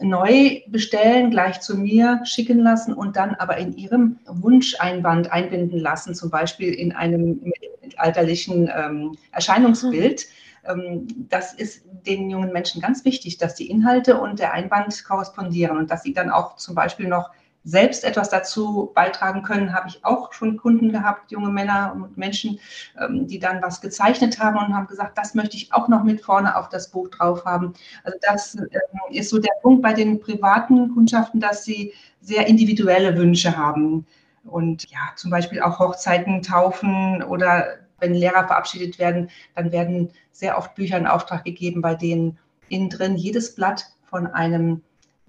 neu 0.00 0.62
bestellen, 0.68 1.30
gleich 1.30 1.60
zu 1.60 1.76
mir 1.76 2.20
schicken 2.24 2.58
lassen 2.58 2.94
und 2.94 3.16
dann 3.16 3.34
aber 3.34 3.58
in 3.58 3.76
ihrem 3.76 4.18
Wunscheinband 4.26 5.32
einbinden 5.32 5.78
lassen, 5.78 6.14
zum 6.14 6.30
Beispiel 6.30 6.72
in 6.72 6.92
einem 6.92 7.40
mittelalterlichen 7.42 8.70
ähm, 8.74 9.16
Erscheinungsbild. 9.32 10.26
Ähm, 10.64 11.06
das 11.28 11.54
ist 11.54 11.84
den 12.06 12.30
jungen 12.30 12.52
Menschen 12.52 12.80
ganz 12.80 13.04
wichtig, 13.04 13.38
dass 13.38 13.54
die 13.54 13.70
Inhalte 13.70 14.20
und 14.20 14.38
der 14.38 14.52
Einband 14.52 15.04
korrespondieren 15.04 15.76
und 15.76 15.90
dass 15.90 16.02
sie 16.02 16.12
dann 16.12 16.30
auch 16.30 16.56
zum 16.56 16.74
Beispiel 16.74 17.08
noch 17.08 17.30
selbst 17.64 18.04
etwas 18.04 18.28
dazu 18.28 18.92
beitragen 18.94 19.42
können, 19.42 19.74
habe 19.74 19.88
ich 19.88 20.04
auch 20.04 20.32
schon 20.34 20.58
Kunden 20.58 20.92
gehabt, 20.92 21.32
junge 21.32 21.50
Männer 21.50 21.92
und 21.94 22.16
Menschen, 22.18 22.60
ähm, 23.00 23.26
die 23.26 23.38
dann 23.38 23.62
was 23.62 23.80
gezeichnet 23.80 24.38
haben 24.38 24.58
und 24.58 24.74
haben 24.74 24.86
gesagt, 24.86 25.16
das 25.16 25.34
möchte 25.34 25.56
ich 25.56 25.72
auch 25.72 25.88
noch 25.88 26.04
mit 26.04 26.20
vorne 26.20 26.56
auf 26.56 26.68
das 26.68 26.90
Buch 26.90 27.08
drauf 27.08 27.44
haben. 27.46 27.72
Also 28.04 28.18
das 28.20 28.54
ähm, 28.54 28.70
ist 29.10 29.30
so 29.30 29.38
der 29.38 29.54
Punkt 29.62 29.82
bei 29.82 29.94
den 29.94 30.20
privaten 30.20 30.92
Kundschaften, 30.94 31.40
dass 31.40 31.64
sie 31.64 31.94
sehr 32.20 32.46
individuelle 32.46 33.16
Wünsche 33.16 33.56
haben. 33.56 34.06
Und 34.44 34.90
ja, 34.90 34.98
zum 35.16 35.30
Beispiel 35.30 35.62
auch 35.62 35.78
Hochzeiten, 35.78 36.42
Taufen 36.42 37.22
oder 37.22 37.78
wenn 37.98 38.12
Lehrer 38.12 38.46
verabschiedet 38.46 38.98
werden, 38.98 39.30
dann 39.54 39.72
werden 39.72 40.10
sehr 40.32 40.58
oft 40.58 40.74
Bücher 40.74 40.98
in 40.98 41.06
Auftrag 41.06 41.44
gegeben, 41.44 41.80
bei 41.80 41.94
denen 41.94 42.38
innen 42.68 42.90
drin 42.90 43.16
jedes 43.16 43.54
Blatt 43.54 43.86
von 44.04 44.26
einem 44.26 44.82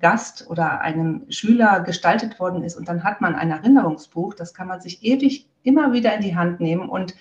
Gast 0.06 0.46
oder 0.48 0.82
einem 0.82 1.26
Schüler 1.30 1.80
gestaltet 1.80 2.40
worden 2.40 2.64
ist. 2.64 2.78
Und 2.78 2.88
dann 2.88 3.04
hat 3.04 3.22
man 3.22 3.34
ein 3.34 3.50
Erinnerungsbuch, 3.50 4.36
das 4.36 4.54
kann 4.54 4.68
man 4.68 4.80
sich 4.80 5.04
ewig 5.04 5.50
immer 5.64 5.94
wieder 5.94 6.14
in 6.14 6.22
die 6.22 6.36
Hand 6.36 6.60
nehmen 6.60 6.90
und 6.90 7.16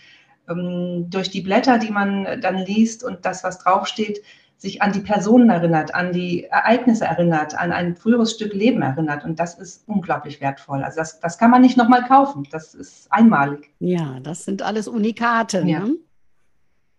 ähm, 0.50 1.06
durch 1.08 1.30
die 1.30 1.40
Blätter, 1.40 1.78
die 1.78 1.90
man 1.90 2.42
dann 2.42 2.58
liest 2.58 3.02
und 3.02 3.24
das, 3.24 3.42
was 3.42 3.58
draufsteht, 3.58 4.20
sich 4.58 4.82
an 4.82 4.92
die 4.92 5.00
Personen 5.00 5.48
erinnert, 5.48 5.94
an 5.94 6.12
die 6.12 6.44
Ereignisse 6.44 7.06
erinnert, 7.06 7.58
an 7.58 7.72
ein 7.72 7.96
früheres 7.96 8.34
Stück 8.34 8.52
Leben 8.52 8.82
erinnert. 8.82 9.24
Und 9.24 9.40
das 9.40 9.54
ist 9.58 9.88
unglaublich 9.88 10.42
wertvoll. 10.42 10.84
Also 10.84 10.98
das, 10.98 11.20
das 11.20 11.38
kann 11.38 11.50
man 11.50 11.62
nicht 11.62 11.78
nochmal 11.78 12.04
kaufen. 12.04 12.46
Das 12.50 12.74
ist 12.74 13.10
einmalig. 13.10 13.70
Ja, 13.78 14.20
das 14.22 14.44
sind 14.44 14.60
alles 14.60 14.88
Unikate. 14.88 15.62
Ja. 15.66 15.80
Ne? 15.80 15.94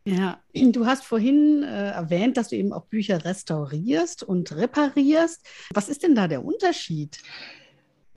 Ja, 0.07 0.37
du 0.53 0.85
hast 0.85 1.03
vorhin 1.03 1.63
äh, 1.63 1.89
erwähnt, 1.89 2.37
dass 2.37 2.49
du 2.49 2.55
eben 2.55 2.73
auch 2.73 2.85
Bücher 2.85 3.25
restaurierst 3.25 4.21
und 4.21 4.55
reparierst. 4.55 5.43
Was 5.73 5.89
ist 5.89 6.03
denn 6.03 6.13
da 6.13 6.27
der 6.27 6.45
Unterschied? 6.45 7.17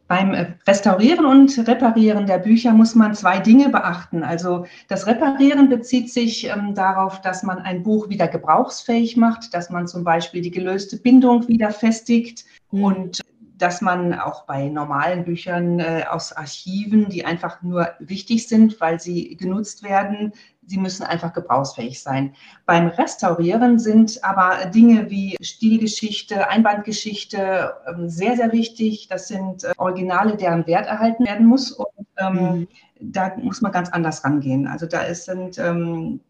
Beim 0.07 0.35
äh, 0.35 0.53
Restaurieren 0.67 1.25
und 1.25 1.67
Reparieren 1.67 2.27
der 2.27 2.39
Bücher 2.39 2.73
muss 2.73 2.95
man 2.95 3.15
zwei 3.15 3.39
Dinge 3.39 3.71
beachten. 3.71 4.23
Also 4.23 4.67
das 4.89 5.07
Reparieren 5.07 5.71
bezieht 5.71 6.13
sich 6.13 6.45
ähm, 6.45 6.75
darauf, 6.75 7.23
dass 7.23 7.43
man 7.43 7.59
ein 7.59 7.83
Buch 7.83 8.11
wieder 8.11 8.29
gebrauchsfähig 8.29 9.17
macht, 9.17 9.55
dass 9.55 9.71
man 9.71 9.87
zum 9.87 10.05
Beispiel 10.05 10.43
die 10.43 10.51
gelöste 10.51 10.99
Bindung 10.99 11.49
wieder 11.49 11.71
festigt 11.71 12.45
mhm. 12.71 12.85
und 12.85 13.21
dass 13.57 13.81
man 13.81 14.15
auch 14.15 14.45
bei 14.45 14.69
normalen 14.69 15.25
Büchern 15.25 15.81
äh, 15.81 16.05
aus 16.09 16.33
Archiven, 16.33 17.09
die 17.09 17.25
einfach 17.25 17.61
nur 17.63 17.89
wichtig 17.99 18.47
sind, 18.47 18.81
weil 18.81 19.01
sie 19.01 19.37
genutzt 19.37 19.83
werden, 19.83 20.33
sie 20.69 20.79
müssen 20.79 21.03
einfach 21.05 21.33
gebrauchsfähig 21.33 22.03
sein. 22.03 22.35
Beim 22.67 22.89
Restaurieren 22.89 23.79
sind 23.79 24.23
aber 24.23 24.67
Dinge 24.67 25.11
wie 25.11 25.37
Stilgeschichte, 25.41 26.49
Einbandgeschichte 26.49 27.75
ähm, 27.89 28.09
sehr, 28.09 28.37
sehr 28.37 28.53
wichtig. 28.53 29.09
Das 29.09 29.29
sind 29.29 29.65
äh, 29.65 29.73
Originale, 29.79 30.37
deren 30.37 30.67
Wert 30.67 30.87
erhalten 30.87 31.27
werden 31.27 31.47
muss. 31.47 31.73
Und 31.73 31.89
ähm, 32.19 32.35
mhm. 32.35 32.69
da 33.01 33.33
muss 33.37 33.63
man 33.63 33.73
ganz 33.73 33.89
anders 33.89 34.25
rangehen. 34.25 34.67
Also 34.67 34.87
da 34.87 35.01
ist, 35.01 35.25
sind 35.25 35.59
ähm, 35.59 36.21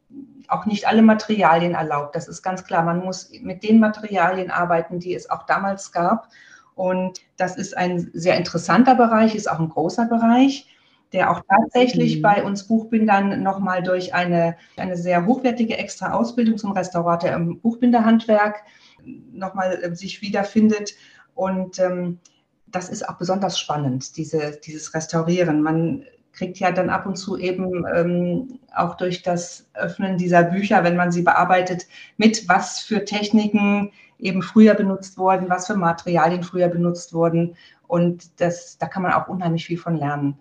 auch 0.46 0.66
nicht 0.66 0.86
alle 0.86 1.02
Materialien 1.02 1.74
erlaubt. 1.74 2.14
Das 2.14 2.28
ist 2.28 2.42
ganz 2.42 2.64
klar. 2.64 2.84
Man 2.84 3.04
muss 3.04 3.30
mit 3.42 3.62
den 3.62 3.80
Materialien 3.80 4.50
arbeiten, 4.50 5.00
die 5.00 5.14
es 5.14 5.28
auch 5.28 5.44
damals 5.46 5.92
gab. 5.92 6.28
Und 6.74 7.20
das 7.36 7.56
ist 7.56 7.76
ein 7.76 8.08
sehr 8.14 8.36
interessanter 8.36 8.94
Bereich, 8.94 9.34
ist 9.34 9.50
auch 9.50 9.58
ein 9.58 9.68
großer 9.68 10.04
Bereich, 10.04 10.68
der 11.12 11.30
auch 11.30 11.42
tatsächlich 11.48 12.18
mhm. 12.18 12.22
bei 12.22 12.44
uns 12.44 12.64
Buchbindern 12.64 13.42
nochmal 13.42 13.82
durch 13.82 14.14
eine, 14.14 14.56
eine 14.76 14.96
sehr 14.96 15.26
hochwertige 15.26 15.78
extra 15.78 16.12
Ausbildung 16.12 16.58
zum 16.58 16.72
Restaurator 16.72 17.30
im 17.30 17.60
Buchbinderhandwerk 17.60 18.62
nochmal 19.32 19.78
äh, 19.82 19.94
sich 19.94 20.20
wiederfindet. 20.20 20.94
Und 21.34 21.78
ähm, 21.78 22.18
das 22.66 22.88
ist 22.88 23.08
auch 23.08 23.16
besonders 23.16 23.58
spannend, 23.58 24.16
diese, 24.16 24.58
dieses 24.64 24.92
Restaurieren. 24.94 25.62
Man 25.62 26.04
kriegt 26.32 26.58
ja 26.58 26.70
dann 26.70 26.90
ab 26.90 27.06
und 27.06 27.16
zu 27.16 27.36
eben 27.36 27.84
ähm, 27.94 28.60
auch 28.74 28.96
durch 28.96 29.22
das 29.22 29.68
Öffnen 29.74 30.18
dieser 30.18 30.44
Bücher, 30.44 30.84
wenn 30.84 30.96
man 30.96 31.10
sie 31.10 31.22
bearbeitet, 31.22 31.86
mit, 32.16 32.48
was 32.48 32.80
für 32.80 33.04
Techniken 33.04 33.90
eben 34.18 34.42
früher 34.42 34.74
benutzt 34.74 35.18
wurden, 35.18 35.48
was 35.48 35.66
für 35.66 35.76
Materialien 35.76 36.42
früher 36.42 36.68
benutzt 36.68 37.12
wurden. 37.12 37.56
Und 37.86 38.40
das, 38.40 38.78
da 38.78 38.86
kann 38.86 39.02
man 39.02 39.12
auch 39.12 39.28
unheimlich 39.28 39.66
viel 39.66 39.78
von 39.78 39.96
lernen. 39.96 40.38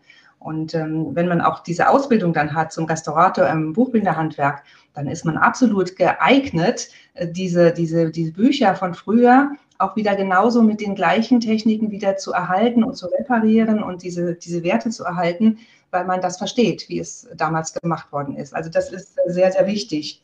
Und 0.48 0.74
ähm, 0.75 1.10
wenn 1.13 1.27
man 1.27 1.42
auch 1.42 1.60
diese 1.60 1.89
Ausbildung 1.89 2.32
dann 2.32 2.54
hat 2.54 2.72
zum 2.72 2.86
Restaurator 2.86 3.50
im 3.50 3.74
Buchbinderhandwerk, 3.74 4.63
dann 4.94 5.08
ist 5.08 5.25
man 5.25 5.36
absolut 5.36 5.98
geeignet, 5.98 6.88
äh, 7.16 7.27
diese, 7.27 7.74
diese, 7.74 8.12
diese 8.12 8.32
Bücher 8.32 8.74
von 8.74 8.94
früher 8.94 9.51
auch 9.77 9.98
wieder 9.98 10.16
genauso 10.16 10.62
mit 10.62 10.80
den 10.80 10.96
gleichen 10.96 11.42
Techniken 11.42 11.92
wieder 11.92 12.16
zu 12.16 12.32
erhalten 12.32 12.86
und 12.86 12.96
zu 12.96 13.08
reparieren 13.08 13.84
und 13.84 14.04
diese, 14.04 14.36
diese 14.36 14.63
Werte 14.63 14.89
zu 14.89 15.04
erhalten, 15.04 15.58
weil 15.92 16.06
man 16.06 16.22
das 16.22 16.38
versteht, 16.38 16.88
wie 16.88 17.00
es 17.00 17.27
damals 17.36 17.74
gemacht 17.74 18.10
worden 18.13 18.38
ist. 18.38 18.56
Also 18.56 18.70
das 18.70 18.89
ist 18.94 19.18
sehr, 19.25 19.51
sehr 19.51 19.68
wichtig. 19.68 20.24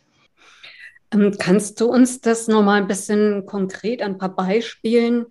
Ähm, 1.14 1.36
kannst 1.38 1.82
du 1.82 1.88
uns 1.88 2.22
das 2.22 2.48
nochmal 2.48 2.82
ein 2.82 2.88
bisschen 2.88 3.46
konkret 3.46 4.02
ein 4.02 4.18
paar 4.18 4.34
Beispielen 4.34 5.26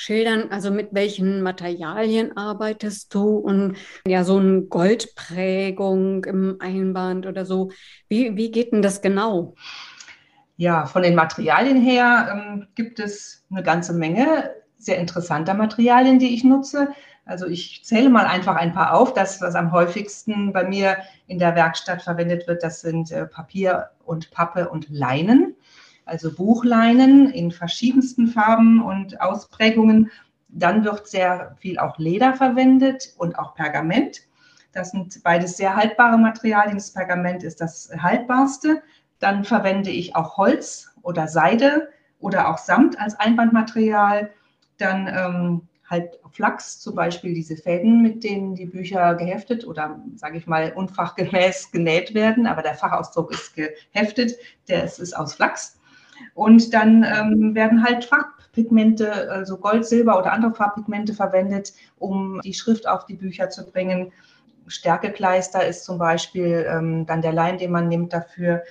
schildern? 0.00 0.50
Also 0.50 0.70
mit 0.70 0.88
welchen 0.92 1.42
Materialien 1.42 2.36
arbeitest 2.36 3.14
du 3.14 3.36
und 3.36 3.76
ja, 4.06 4.24
so 4.24 4.38
eine 4.38 4.62
Goldprägung 4.62 6.24
im 6.24 6.56
Einband 6.60 7.26
oder 7.26 7.44
so. 7.44 7.70
Wie, 8.08 8.36
wie 8.36 8.50
geht 8.50 8.72
denn 8.72 8.82
das 8.82 9.02
genau? 9.02 9.54
Ja, 10.56 10.86
von 10.86 11.02
den 11.02 11.14
Materialien 11.14 11.80
her 11.80 12.28
ähm, 12.32 12.66
gibt 12.74 12.98
es 12.98 13.44
eine 13.50 13.62
ganze 13.62 13.92
Menge 13.92 14.50
sehr 14.80 14.98
interessanter 14.98 15.54
Materialien, 15.54 16.18
die 16.18 16.34
ich 16.34 16.42
nutze. 16.42 16.88
Also 17.26 17.46
ich 17.46 17.84
zähle 17.84 18.08
mal 18.08 18.26
einfach 18.26 18.56
ein 18.56 18.72
paar 18.72 18.94
auf. 18.94 19.12
Das, 19.14 19.40
was 19.40 19.54
am 19.54 19.72
häufigsten 19.72 20.52
bei 20.52 20.64
mir 20.64 20.96
in 21.26 21.38
der 21.38 21.54
Werkstatt 21.54 22.02
verwendet 22.02 22.48
wird, 22.48 22.62
das 22.62 22.80
sind 22.80 23.12
äh, 23.12 23.26
Papier 23.26 23.90
und 24.04 24.30
Pappe 24.30 24.68
und 24.68 24.88
Leinen. 24.88 25.54
Also 26.10 26.34
Buchleinen 26.34 27.30
in 27.30 27.52
verschiedensten 27.52 28.26
Farben 28.26 28.82
und 28.82 29.20
Ausprägungen. 29.20 30.10
Dann 30.48 30.82
wird 30.82 31.06
sehr 31.06 31.54
viel 31.60 31.78
auch 31.78 31.98
Leder 31.98 32.34
verwendet 32.34 33.14
und 33.16 33.38
auch 33.38 33.54
Pergament. 33.54 34.22
Das 34.72 34.90
sind 34.90 35.22
beides 35.22 35.56
sehr 35.56 35.76
haltbare 35.76 36.18
Materialien. 36.18 36.78
Das 36.78 36.92
Pergament 36.92 37.44
ist 37.44 37.60
das 37.60 37.92
haltbarste. 37.96 38.82
Dann 39.20 39.44
verwende 39.44 39.90
ich 39.90 40.16
auch 40.16 40.36
Holz 40.36 40.90
oder 41.02 41.28
Seide 41.28 41.90
oder 42.18 42.48
auch 42.48 42.58
Samt 42.58 42.98
als 42.98 43.14
Einbandmaterial. 43.14 44.32
Dann 44.78 45.06
ähm, 45.06 45.68
halt 45.88 46.18
Flachs, 46.32 46.80
zum 46.80 46.96
Beispiel 46.96 47.34
diese 47.34 47.56
Fäden, 47.56 48.02
mit 48.02 48.24
denen 48.24 48.56
die 48.56 48.66
Bücher 48.66 49.14
geheftet 49.14 49.64
oder, 49.64 50.02
sage 50.16 50.38
ich 50.38 50.48
mal, 50.48 50.72
unfachgemäß 50.72 51.70
genäht 51.70 52.14
werden, 52.14 52.48
aber 52.48 52.62
der 52.62 52.74
Fachausdruck 52.74 53.30
ist 53.30 53.54
geheftet, 53.54 54.32
der 54.66 54.82
ist, 54.82 54.98
ist 54.98 55.16
aus 55.16 55.34
Flachs. 55.34 55.79
Und 56.34 56.72
dann 56.74 57.04
ähm, 57.04 57.54
werden 57.54 57.82
halt 57.84 58.04
Farbpigmente, 58.04 59.30
also 59.30 59.56
Gold, 59.58 59.86
Silber 59.86 60.18
oder 60.18 60.32
andere 60.32 60.54
Farbpigmente 60.54 61.14
verwendet, 61.14 61.72
um 61.98 62.40
die 62.44 62.54
Schrift 62.54 62.88
auf 62.88 63.06
die 63.06 63.14
Bücher 63.14 63.50
zu 63.50 63.70
bringen. 63.70 64.12
Stärkekleister 64.66 65.66
ist 65.66 65.84
zum 65.84 65.98
Beispiel 65.98 66.66
ähm, 66.68 67.06
dann 67.06 67.22
der 67.22 67.32
Leim, 67.32 67.58
den 67.58 67.72
man 67.72 67.88
nimmt 67.88 68.12
dafür. 68.12 68.62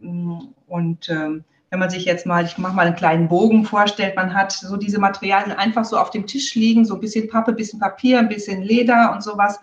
Und 0.00 1.08
ähm, 1.08 1.44
wenn 1.70 1.78
man 1.78 1.90
sich 1.90 2.04
jetzt 2.04 2.24
mal, 2.24 2.44
ich 2.44 2.56
mache 2.56 2.74
mal 2.74 2.86
einen 2.86 2.96
kleinen 2.96 3.28
Bogen 3.28 3.64
vorstellt, 3.64 4.16
man 4.16 4.34
hat 4.34 4.52
so 4.52 4.76
diese 4.76 4.98
Materialien 4.98 5.52
einfach 5.52 5.84
so 5.84 5.98
auf 5.98 6.10
dem 6.10 6.26
Tisch 6.26 6.54
liegen, 6.54 6.84
so 6.84 6.94
ein 6.94 7.00
bisschen 7.00 7.28
Pappe, 7.28 7.50
ein 7.50 7.56
bisschen 7.56 7.80
Papier, 7.80 8.18
ein 8.18 8.28
bisschen 8.28 8.62
Leder 8.62 9.12
und 9.12 9.22
sowas 9.22 9.60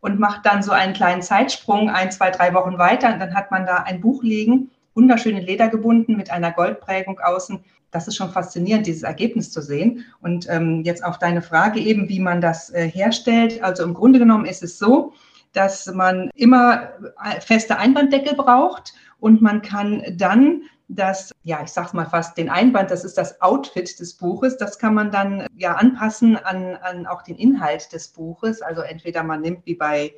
und 0.00 0.18
macht 0.18 0.46
dann 0.46 0.62
so 0.62 0.72
einen 0.72 0.94
kleinen 0.94 1.22
Zeitsprung, 1.22 1.90
ein, 1.90 2.10
zwei, 2.10 2.30
drei 2.30 2.54
Wochen 2.54 2.78
weiter 2.78 3.12
und 3.12 3.18
dann 3.18 3.34
hat 3.34 3.50
man 3.50 3.66
da 3.66 3.78
ein 3.78 4.00
Buch 4.00 4.22
liegen, 4.22 4.70
wunderschön 4.96 5.36
in 5.36 5.44
Leder 5.44 5.68
gebunden 5.68 6.16
mit 6.16 6.30
einer 6.30 6.50
Goldprägung 6.50 7.20
außen. 7.20 7.60
Das 7.90 8.08
ist 8.08 8.16
schon 8.16 8.30
faszinierend, 8.30 8.86
dieses 8.86 9.04
Ergebnis 9.04 9.52
zu 9.52 9.62
sehen. 9.62 10.04
Und 10.20 10.48
ähm, 10.50 10.82
jetzt 10.84 11.04
auf 11.04 11.18
deine 11.18 11.42
Frage 11.42 11.78
eben, 11.78 12.08
wie 12.08 12.20
man 12.20 12.40
das 12.40 12.70
äh, 12.70 12.88
herstellt. 12.88 13.62
Also 13.62 13.84
im 13.84 13.94
Grunde 13.94 14.18
genommen 14.18 14.46
ist 14.46 14.62
es 14.62 14.78
so, 14.78 15.12
dass 15.52 15.86
man 15.86 16.30
immer 16.34 16.90
äh, 17.24 17.40
feste 17.40 17.78
Einbanddeckel 17.78 18.34
braucht 18.34 18.94
und 19.20 19.40
man 19.40 19.62
kann 19.62 20.02
dann 20.16 20.62
das, 20.88 21.32
ja, 21.42 21.62
ich 21.64 21.70
sag's 21.70 21.94
mal 21.94 22.04
fast, 22.06 22.36
den 22.38 22.48
Einband, 22.48 22.90
das 22.90 23.04
ist 23.04 23.18
das 23.18 23.40
Outfit 23.40 23.98
des 23.98 24.14
Buches, 24.14 24.56
das 24.56 24.78
kann 24.78 24.94
man 24.94 25.10
dann 25.10 25.46
ja 25.56 25.74
anpassen 25.74 26.36
an, 26.36 26.76
an 26.76 27.06
auch 27.06 27.22
den 27.22 27.36
Inhalt 27.36 27.92
des 27.92 28.08
Buches. 28.08 28.62
Also 28.62 28.82
entweder 28.82 29.22
man 29.24 29.40
nimmt 29.40 29.66
wie 29.66 29.74
bei, 29.74 30.12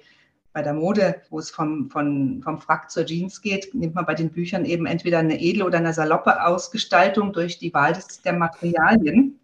bei 0.58 0.62
der 0.62 0.74
Mode, 0.74 1.22
wo 1.30 1.38
es 1.38 1.50
vom, 1.50 1.88
von, 1.88 2.42
vom 2.42 2.60
Frack 2.60 2.90
zur 2.90 3.06
Jeans 3.06 3.40
geht, 3.40 3.72
nimmt 3.76 3.94
man 3.94 4.04
bei 4.04 4.14
den 4.14 4.30
Büchern 4.30 4.64
eben 4.64 4.86
entweder 4.86 5.20
eine 5.20 5.40
edle 5.40 5.64
oder 5.64 5.78
eine 5.78 5.94
saloppe 5.94 6.44
Ausgestaltung 6.44 7.32
durch 7.32 7.60
die 7.60 7.72
Wahl 7.72 7.92
des, 7.92 8.22
der 8.22 8.32
Materialien, 8.32 9.38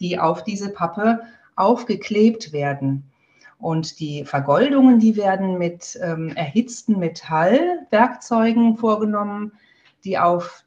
die 0.00 0.18
auf 0.18 0.42
diese 0.42 0.70
Pappe 0.70 1.20
aufgeklebt 1.54 2.54
werden. 2.54 3.04
Und 3.58 4.00
die 4.00 4.24
Vergoldungen, 4.24 5.00
die 5.00 5.18
werden 5.18 5.58
mit 5.58 5.98
ähm, 6.02 6.30
erhitzten 6.34 6.98
Metallwerkzeugen 6.98 8.78
vorgenommen 8.78 9.52
die 10.04 10.18
auf 10.18 10.64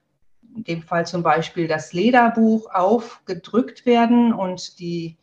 in 0.55 0.63
dem 0.63 0.81
Fall 0.83 1.07
zum 1.07 1.23
Beispiel 1.23 1.67
das 1.67 1.93
Lederbuch 1.93 2.69
aufgedrückt 2.73 3.85
werden 3.85 4.33
und 4.33 4.79
die 4.79 5.15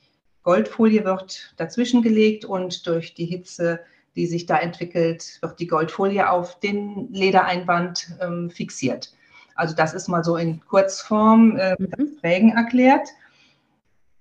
Goldfolie 0.43 1.05
wird 1.05 1.53
dazwischen 1.57 2.01
gelegt 2.01 2.45
und 2.45 2.87
durch 2.87 3.15
die 3.15 3.27
Hitze, 3.27 3.81
die 4.17 4.27
sich 4.27 4.47
da 4.47 4.59
entwickelt, 4.59 5.39
wird 5.43 5.61
die 5.61 5.67
Goldfolie 5.67 6.29
auf 6.29 6.59
den 6.61 7.13
Ledereinband 7.13 8.17
ähm, 8.21 8.51
fixiert. 8.51 9.13
Also 9.55 9.75
das 9.75 9.95
ist 9.95 10.09
mal 10.09 10.25
so 10.25 10.37
in 10.37 10.61
Kurzform 10.61 11.57
äh, 11.57 11.77
mhm. 11.79 12.17
Prägen 12.21 12.51
erklärt. 12.51 13.09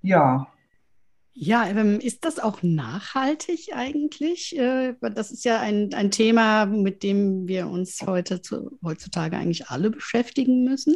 Ja, 0.01 0.47
ja, 1.37 1.67
ähm, 1.67 1.99
ist 1.99 2.23
das 2.23 2.39
auch 2.39 2.63
nachhaltig 2.63 3.71
eigentlich? 3.75 4.57
Äh, 4.57 4.93
das 5.01 5.31
ist 5.31 5.43
ja 5.43 5.59
ein, 5.59 5.93
ein 5.93 6.09
Thema, 6.09 6.65
mit 6.65 7.03
dem 7.03 7.45
wir 7.45 7.67
uns 7.67 8.01
heute 8.07 8.41
zu, 8.41 8.79
heutzutage 8.81 9.35
eigentlich 9.35 9.67
alle 9.67 9.89
beschäftigen 9.89 10.63
müssen. 10.63 10.95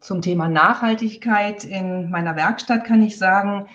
Zum 0.00 0.22
Thema 0.22 0.48
Nachhaltigkeit 0.48 1.64
in 1.64 2.08
meiner 2.08 2.34
Werkstatt 2.34 2.84
kann 2.86 3.02
ich 3.02 3.18
sagen, 3.18 3.68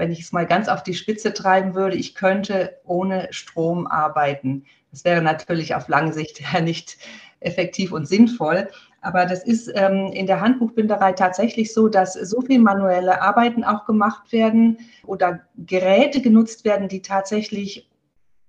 wenn 0.00 0.10
ich 0.10 0.20
es 0.20 0.32
mal 0.32 0.46
ganz 0.46 0.68
auf 0.68 0.82
die 0.82 0.94
Spitze 0.94 1.34
treiben 1.34 1.74
würde, 1.74 1.94
ich 1.94 2.14
könnte 2.14 2.78
ohne 2.84 3.28
Strom 3.32 3.86
arbeiten. 3.86 4.64
Das 4.90 5.04
wäre 5.04 5.20
natürlich 5.20 5.74
auf 5.74 5.88
lange 5.88 6.14
Sicht 6.14 6.40
ja 6.52 6.62
nicht 6.62 6.96
effektiv 7.40 7.92
und 7.92 8.08
sinnvoll. 8.08 8.68
Aber 9.02 9.26
das 9.26 9.44
ist 9.44 9.70
ähm, 9.74 10.10
in 10.12 10.26
der 10.26 10.40
Handbuchbinderei 10.40 11.12
tatsächlich 11.12 11.74
so, 11.74 11.88
dass 11.88 12.14
so 12.14 12.40
viel 12.40 12.58
manuelle 12.58 13.20
Arbeiten 13.20 13.62
auch 13.62 13.84
gemacht 13.84 14.32
werden 14.32 14.78
oder 15.06 15.40
Geräte 15.58 16.22
genutzt 16.22 16.64
werden, 16.64 16.88
die 16.88 17.02
tatsächlich 17.02 17.90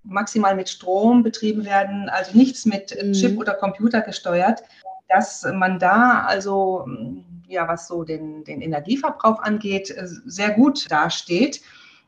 maximal 0.04 0.56
mit 0.56 0.70
Strom 0.70 1.22
betrieben 1.22 1.66
werden, 1.66 2.08
also 2.08 2.36
nichts 2.36 2.64
mit 2.64 2.96
mhm. 3.00 3.12
Chip 3.12 3.38
oder 3.38 3.54
Computer 3.54 4.00
gesteuert, 4.00 4.62
dass 5.08 5.46
man 5.52 5.78
da 5.78 6.24
also, 6.26 6.86
ja, 7.52 7.68
was 7.68 7.86
so 7.86 8.02
den, 8.02 8.44
den 8.44 8.60
Energieverbrauch 8.60 9.40
angeht, 9.40 9.94
sehr 10.24 10.50
gut 10.50 10.90
dasteht. 10.90 11.62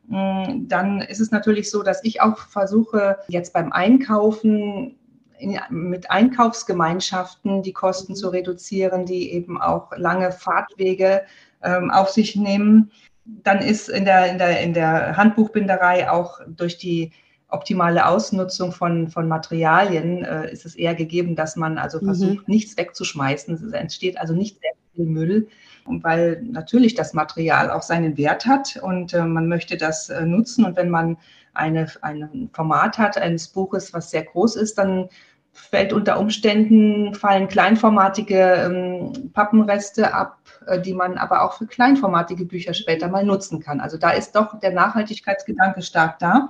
Dann 0.09 1.01
ist 1.01 1.21
es 1.21 1.31
natürlich 1.31 1.71
so, 1.71 1.83
dass 1.83 2.05
ich 2.05 2.21
auch 2.21 2.39
versuche, 2.39 3.19
jetzt 3.29 3.53
beim 3.53 3.73
Einkaufen 3.73 4.99
in, 5.39 5.59
mit 5.71 6.11
Einkaufsgemeinschaften 6.11 7.63
die 7.63 7.73
Kosten 7.73 8.15
zu 8.15 8.29
reduzieren, 8.29 9.07
die 9.07 9.33
eben 9.33 9.61
auch 9.61 9.93
lange 9.97 10.33
Fahrtwege 10.33 11.23
ähm, 11.63 11.91
auf 11.91 12.11
sich 12.11 12.37
nehmen. 12.37 12.91
Dann 13.25 13.59
ist 13.59 13.89
in 13.89 14.05
der, 14.05 14.31
in, 14.31 14.39
der, 14.39 14.61
in 14.61 14.75
der 14.75 15.17
Handbuchbinderei 15.17 16.11
auch 16.11 16.41
durch 16.47 16.77
die 16.77 17.13
optimale 17.55 18.07
Ausnutzung 18.07 18.73
von, 18.73 19.09
von 19.09 19.29
Materialien 19.29 20.25
äh, 20.25 20.53
ist 20.53 20.67
es 20.67 20.75
eher 20.75 20.95
gegeben, 20.95 21.37
dass 21.37 21.57
man 21.57 21.79
also 21.79 22.01
mhm. 22.01 22.07
versucht, 22.07 22.49
mhm. 22.49 22.55
nichts 22.55 22.77
wegzuschmeißen. 22.77 23.55
Es 23.55 23.73
entsteht 23.73 24.19
also 24.19 24.35
nicht 24.35 24.61
sehr 24.61 24.73
viel 24.95 25.07
Müll, 25.07 25.49
weil 25.87 26.43
natürlich 26.43 26.95
das 26.95 27.15
Material 27.15 27.71
auch 27.71 27.83
seinen 27.83 28.17
Wert 28.17 28.47
hat 28.47 28.77
und 28.83 29.15
äh, 29.15 29.25
man 29.25 29.49
möchte 29.49 29.77
das 29.77 30.11
äh, 30.11 30.27
nutzen. 30.27 30.65
Und 30.65 30.77
wenn 30.77 30.91
man 30.91 31.17
eine, 31.55 31.87
ein 32.03 32.51
Format 32.53 32.99
hat 32.99 33.17
eines 33.17 33.49
Buches, 33.49 33.95
was 33.95 34.11
sehr 34.11 34.25
groß 34.25 34.57
ist, 34.57 34.79
dann 34.79 35.09
fällt 35.55 35.93
unter 35.93 36.19
Umständen, 36.19 37.15
fallen 37.15 37.47
kleinformatige 37.47 38.39
ähm, 38.39 39.31
Pappenreste 39.33 40.13
ab, 40.13 40.39
äh, 40.67 40.81
die 40.81 40.95
man 40.95 41.17
aber 41.17 41.43
auch 41.43 41.55
für 41.55 41.67
kleinformatige 41.67 42.45
Bücher 42.45 42.75
später 42.75 43.09
mal 43.09 43.25
nutzen 43.25 43.61
kann. 43.61 43.81
Also 43.81 43.97
da 43.97 44.11
ist 44.11 44.35
doch 44.35 44.59
der 44.59 44.73
Nachhaltigkeitsgedanke 44.73 45.83
stark 45.83 46.19
da. 46.19 46.49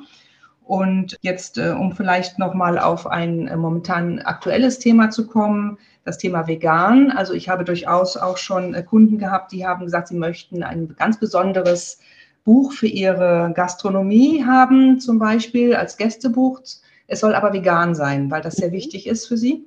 Und 0.65 1.19
jetzt, 1.21 1.59
äh, 1.59 1.71
um 1.71 1.93
vielleicht 1.93 2.39
nochmal 2.39 2.79
auf 2.79 3.07
ein 3.07 3.49
äh, 3.49 3.57
momentan 3.57 4.21
aktuelles 4.21 4.79
Thema 4.79 5.11
zu 5.11 5.27
kommen, 5.27 5.79
das 6.05 6.17
Thema 6.17 6.47
vegan. 6.47 7.11
Also 7.11 7.35
ich 7.35 7.51
habe 7.51 7.65
durchaus 7.65 8.17
auch 8.17 8.39
schon 8.39 8.75
äh, 8.75 8.83
Kunden 8.83 9.19
gehabt, 9.19 9.53
die 9.53 9.67
haben 9.67 9.85
gesagt, 9.85 10.09
sie 10.09 10.17
möchten 10.17 10.63
ein 10.63 10.95
ganz 10.97 11.21
besonderes 11.21 12.01
Buch 12.45 12.73
für 12.73 12.87
ihre 12.87 13.53
Gastronomie 13.55 14.45
haben, 14.45 15.01
zum 15.01 15.19
Beispiel 15.19 15.75
als 15.75 15.99
Gästebuch. 15.99 16.61
Es 17.07 17.21
soll 17.21 17.35
aber 17.35 17.53
vegan 17.53 17.95
sein, 17.95 18.31
weil 18.31 18.41
das 18.41 18.57
sehr 18.57 18.69
mhm. 18.69 18.75
wichtig 18.75 19.07
ist 19.07 19.27
für 19.27 19.37
sie. 19.37 19.67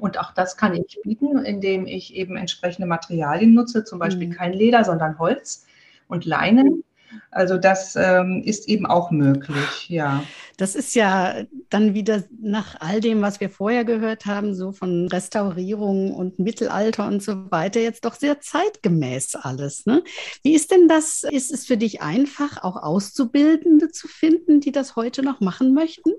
Und 0.00 0.18
auch 0.18 0.32
das 0.32 0.56
kann 0.56 0.74
ich 0.74 1.00
bieten, 1.02 1.38
indem 1.38 1.86
ich 1.86 2.14
eben 2.14 2.36
entsprechende 2.36 2.86
Materialien 2.86 3.54
nutze, 3.54 3.84
zum 3.84 3.98
Beispiel 3.98 4.28
mhm. 4.28 4.32
kein 4.32 4.52
Leder, 4.52 4.84
sondern 4.84 5.18
Holz 5.18 5.66
und 6.06 6.26
Leinen. 6.26 6.84
Also 7.30 7.58
das 7.58 7.96
ähm, 7.96 8.42
ist 8.44 8.68
eben 8.68 8.86
auch 8.86 9.10
möglich, 9.10 9.88
ja. 9.88 10.24
Das 10.56 10.74
ist 10.74 10.94
ja 10.94 11.44
dann 11.70 11.94
wieder 11.94 12.24
nach 12.40 12.80
all 12.80 13.00
dem, 13.00 13.22
was 13.22 13.40
wir 13.40 13.50
vorher 13.50 13.84
gehört 13.84 14.26
haben, 14.26 14.54
so 14.54 14.72
von 14.72 15.08
Restaurierung 15.08 16.14
und 16.14 16.38
Mittelalter 16.38 17.06
und 17.06 17.22
so 17.22 17.50
weiter, 17.50 17.80
jetzt 17.80 18.04
doch 18.04 18.14
sehr 18.14 18.40
zeitgemäß 18.40 19.36
alles. 19.36 19.86
Ne? 19.86 20.02
Wie 20.42 20.54
ist 20.54 20.70
denn 20.70 20.88
das? 20.88 21.22
Ist 21.22 21.52
es 21.52 21.66
für 21.66 21.76
dich 21.76 22.02
einfach, 22.02 22.62
auch 22.62 22.76
Auszubildende 22.76 23.90
zu 23.90 24.08
finden, 24.08 24.60
die 24.60 24.72
das 24.72 24.96
heute 24.96 25.22
noch 25.22 25.40
machen 25.40 25.74
möchten? 25.74 26.10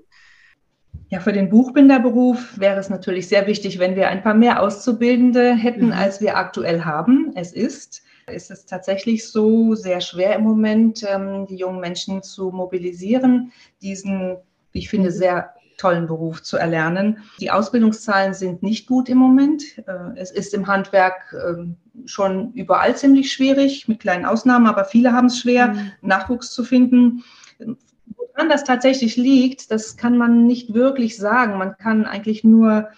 Ja, 1.08 1.18
für 1.18 1.32
den 1.32 1.50
Buchbinderberuf 1.50 2.58
wäre 2.58 2.78
es 2.78 2.88
natürlich 2.88 3.28
sehr 3.28 3.46
wichtig, 3.46 3.78
wenn 3.78 3.96
wir 3.96 4.08
ein 4.08 4.22
paar 4.22 4.34
mehr 4.34 4.62
Auszubildende 4.62 5.54
hätten, 5.54 5.86
mhm. 5.86 5.92
als 5.92 6.20
wir 6.20 6.36
aktuell 6.36 6.84
haben. 6.84 7.32
Es 7.34 7.52
ist 7.52 8.02
ist 8.30 8.50
es 8.50 8.66
tatsächlich 8.66 9.28
so 9.28 9.74
sehr 9.74 10.00
schwer 10.00 10.36
im 10.36 10.44
Moment, 10.44 11.04
ähm, 11.08 11.46
die 11.46 11.56
jungen 11.56 11.80
Menschen 11.80 12.22
zu 12.22 12.50
mobilisieren, 12.50 13.52
diesen, 13.82 14.36
wie 14.72 14.78
ich 14.78 14.88
finde, 14.88 15.10
sehr 15.10 15.54
tollen 15.80 16.06
Beruf 16.06 16.42
zu 16.42 16.58
erlernen. 16.58 17.18
Die 17.40 17.50
Ausbildungszahlen 17.50 18.34
sind 18.34 18.62
nicht 18.62 18.86
gut 18.86 19.08
im 19.08 19.18
Moment. 19.18 19.78
Äh, 19.78 20.16
es 20.16 20.30
ist 20.30 20.52
im 20.52 20.66
Handwerk 20.66 21.34
ähm, 21.34 21.76
schon 22.04 22.52
überall 22.52 22.94
ziemlich 22.96 23.32
schwierig, 23.32 23.88
mit 23.88 24.00
kleinen 24.00 24.26
Ausnahmen, 24.26 24.66
aber 24.66 24.84
viele 24.84 25.12
haben 25.12 25.26
es 25.26 25.38
schwer, 25.38 25.68
mhm. 25.68 25.92
Nachwuchs 26.02 26.52
zu 26.52 26.64
finden. 26.64 27.24
Woran 27.58 28.48
das 28.48 28.64
tatsächlich 28.64 29.16
liegt, 29.16 29.70
das 29.70 29.96
kann 29.96 30.18
man 30.18 30.46
nicht 30.46 30.74
wirklich 30.74 31.16
sagen. 31.16 31.58
Man 31.58 31.76
kann 31.78 32.04
eigentlich 32.04 32.44
nur 32.44 32.88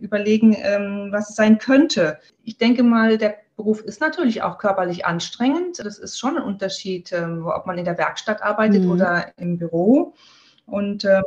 überlegen, 0.00 0.56
ähm, 0.58 1.08
was 1.10 1.30
es 1.30 1.36
sein 1.36 1.58
könnte. 1.58 2.18
Ich 2.44 2.58
denke 2.58 2.82
mal, 2.82 3.18
der 3.18 3.36
Beruf 3.56 3.80
ist 3.80 4.00
natürlich 4.00 4.42
auch 4.42 4.58
körperlich 4.58 5.06
anstrengend. 5.06 5.78
Das 5.78 5.98
ist 5.98 6.18
schon 6.18 6.36
ein 6.36 6.42
Unterschied, 6.42 7.12
ähm, 7.12 7.46
ob 7.46 7.66
man 7.66 7.78
in 7.78 7.84
der 7.84 7.98
Werkstatt 7.98 8.42
arbeitet 8.42 8.82
mhm. 8.82 8.90
oder 8.90 9.32
im 9.36 9.58
Büro. 9.58 10.14
Und 10.66 11.04
äh, 11.04 11.22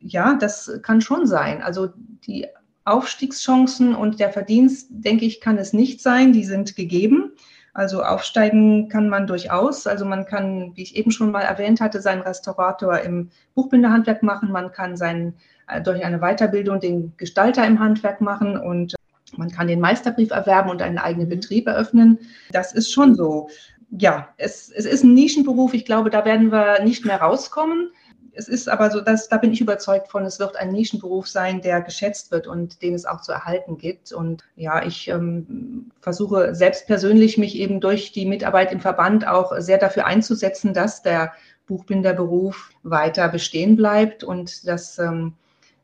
ja, 0.00 0.34
das 0.34 0.80
kann 0.82 1.00
schon 1.00 1.26
sein. 1.26 1.62
Also 1.62 1.88
die 2.26 2.46
Aufstiegschancen 2.84 3.94
und 3.94 4.18
der 4.18 4.30
Verdienst, 4.30 4.88
denke 4.90 5.24
ich, 5.24 5.40
kann 5.40 5.58
es 5.58 5.72
nicht 5.72 6.00
sein. 6.00 6.32
Die 6.32 6.44
sind 6.44 6.76
gegeben. 6.76 7.32
Also 7.78 8.02
aufsteigen 8.02 8.88
kann 8.88 9.08
man 9.08 9.28
durchaus. 9.28 9.86
Also 9.86 10.04
man 10.04 10.26
kann, 10.26 10.72
wie 10.74 10.82
ich 10.82 10.96
eben 10.96 11.12
schon 11.12 11.30
mal 11.30 11.42
erwähnt 11.42 11.80
hatte, 11.80 12.00
seinen 12.00 12.22
Restaurator 12.22 12.98
im 12.98 13.30
Buchbinderhandwerk 13.54 14.24
machen. 14.24 14.50
Man 14.50 14.72
kann 14.72 14.96
seinen, 14.96 15.34
äh, 15.68 15.80
durch 15.80 16.04
eine 16.04 16.18
Weiterbildung 16.18 16.80
den 16.80 17.12
Gestalter 17.18 17.64
im 17.64 17.78
Handwerk 17.78 18.20
machen 18.20 18.58
und 18.58 18.96
man 19.36 19.52
kann 19.52 19.68
den 19.68 19.78
Meisterbrief 19.78 20.32
erwerben 20.32 20.70
und 20.70 20.82
einen 20.82 20.98
eigenen 20.98 21.28
mhm. 21.28 21.30
Betrieb 21.30 21.68
eröffnen. 21.68 22.18
Das 22.50 22.72
ist 22.72 22.90
schon 22.90 23.14
so. 23.14 23.48
Ja, 23.90 24.30
es, 24.38 24.72
es 24.74 24.84
ist 24.84 25.04
ein 25.04 25.14
Nischenberuf. 25.14 25.72
Ich 25.72 25.84
glaube, 25.84 26.10
da 26.10 26.24
werden 26.24 26.50
wir 26.50 26.82
nicht 26.82 27.04
mehr 27.04 27.20
rauskommen. 27.20 27.92
Es 28.38 28.46
ist 28.46 28.68
aber 28.68 28.92
so, 28.92 29.00
dass, 29.00 29.28
da 29.28 29.36
bin 29.36 29.52
ich 29.52 29.60
überzeugt 29.60 30.12
von, 30.12 30.24
es 30.24 30.38
wird 30.38 30.56
ein 30.56 30.70
Nischenberuf 30.70 31.26
sein, 31.26 31.60
der 31.60 31.80
geschätzt 31.80 32.30
wird 32.30 32.46
und 32.46 32.82
den 32.82 32.94
es 32.94 33.04
auch 33.04 33.20
zu 33.20 33.32
erhalten 33.32 33.78
gibt. 33.78 34.12
Und 34.12 34.44
ja, 34.54 34.86
ich 34.86 35.08
ähm, 35.08 35.90
versuche 36.00 36.54
selbst 36.54 36.86
persönlich 36.86 37.36
mich 37.36 37.56
eben 37.56 37.80
durch 37.80 38.12
die 38.12 38.26
Mitarbeit 38.26 38.70
im 38.70 38.78
Verband 38.78 39.26
auch 39.26 39.58
sehr 39.58 39.78
dafür 39.78 40.06
einzusetzen, 40.06 40.72
dass 40.72 41.02
der 41.02 41.32
Buchbinderberuf 41.66 42.70
weiter 42.84 43.28
bestehen 43.28 43.74
bleibt 43.74 44.22
und 44.22 44.68
dass 44.68 45.00
ähm, 45.00 45.34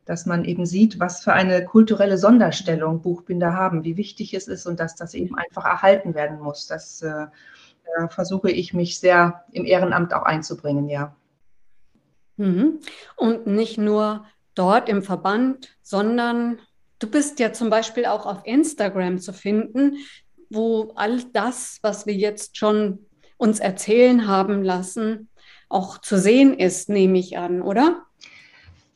dass 0.04 0.26
man 0.26 0.44
eben 0.44 0.66
sieht, 0.66 1.00
was 1.00 1.24
für 1.24 1.32
eine 1.32 1.64
kulturelle 1.64 2.18
Sonderstellung 2.18 3.00
Buchbinder 3.00 3.54
haben, 3.54 3.84
wie 3.84 3.96
wichtig 3.96 4.34
es 4.34 4.48
ist 4.48 4.66
und 4.66 4.78
dass 4.78 4.94
das 4.94 5.14
eben 5.14 5.34
einfach 5.34 5.64
erhalten 5.64 6.14
werden 6.14 6.40
muss. 6.40 6.66
Das 6.66 7.00
äh, 7.00 7.26
versuche 8.10 8.50
ich 8.50 8.74
mich 8.74 9.00
sehr 9.00 9.44
im 9.50 9.64
Ehrenamt 9.64 10.12
auch 10.14 10.24
einzubringen, 10.24 10.88
ja. 10.90 11.16
Mhm. 12.36 12.80
Und 13.16 13.46
nicht 13.46 13.78
nur 13.78 14.26
dort 14.54 14.88
im 14.88 15.02
Verband, 15.02 15.76
sondern 15.82 16.58
du 16.98 17.08
bist 17.08 17.38
ja 17.40 17.52
zum 17.52 17.70
Beispiel 17.70 18.06
auch 18.06 18.26
auf 18.26 18.42
Instagram 18.44 19.18
zu 19.18 19.32
finden, 19.32 19.98
wo 20.50 20.92
all 20.96 21.22
das, 21.32 21.78
was 21.82 22.06
wir 22.06 22.14
jetzt 22.14 22.56
schon 22.56 23.06
uns 23.36 23.60
erzählen 23.60 24.28
haben 24.28 24.62
lassen, 24.62 25.28
auch 25.68 25.98
zu 25.98 26.18
sehen 26.18 26.54
ist, 26.54 26.88
nehme 26.88 27.18
ich 27.18 27.36
an, 27.36 27.62
oder? 27.62 28.02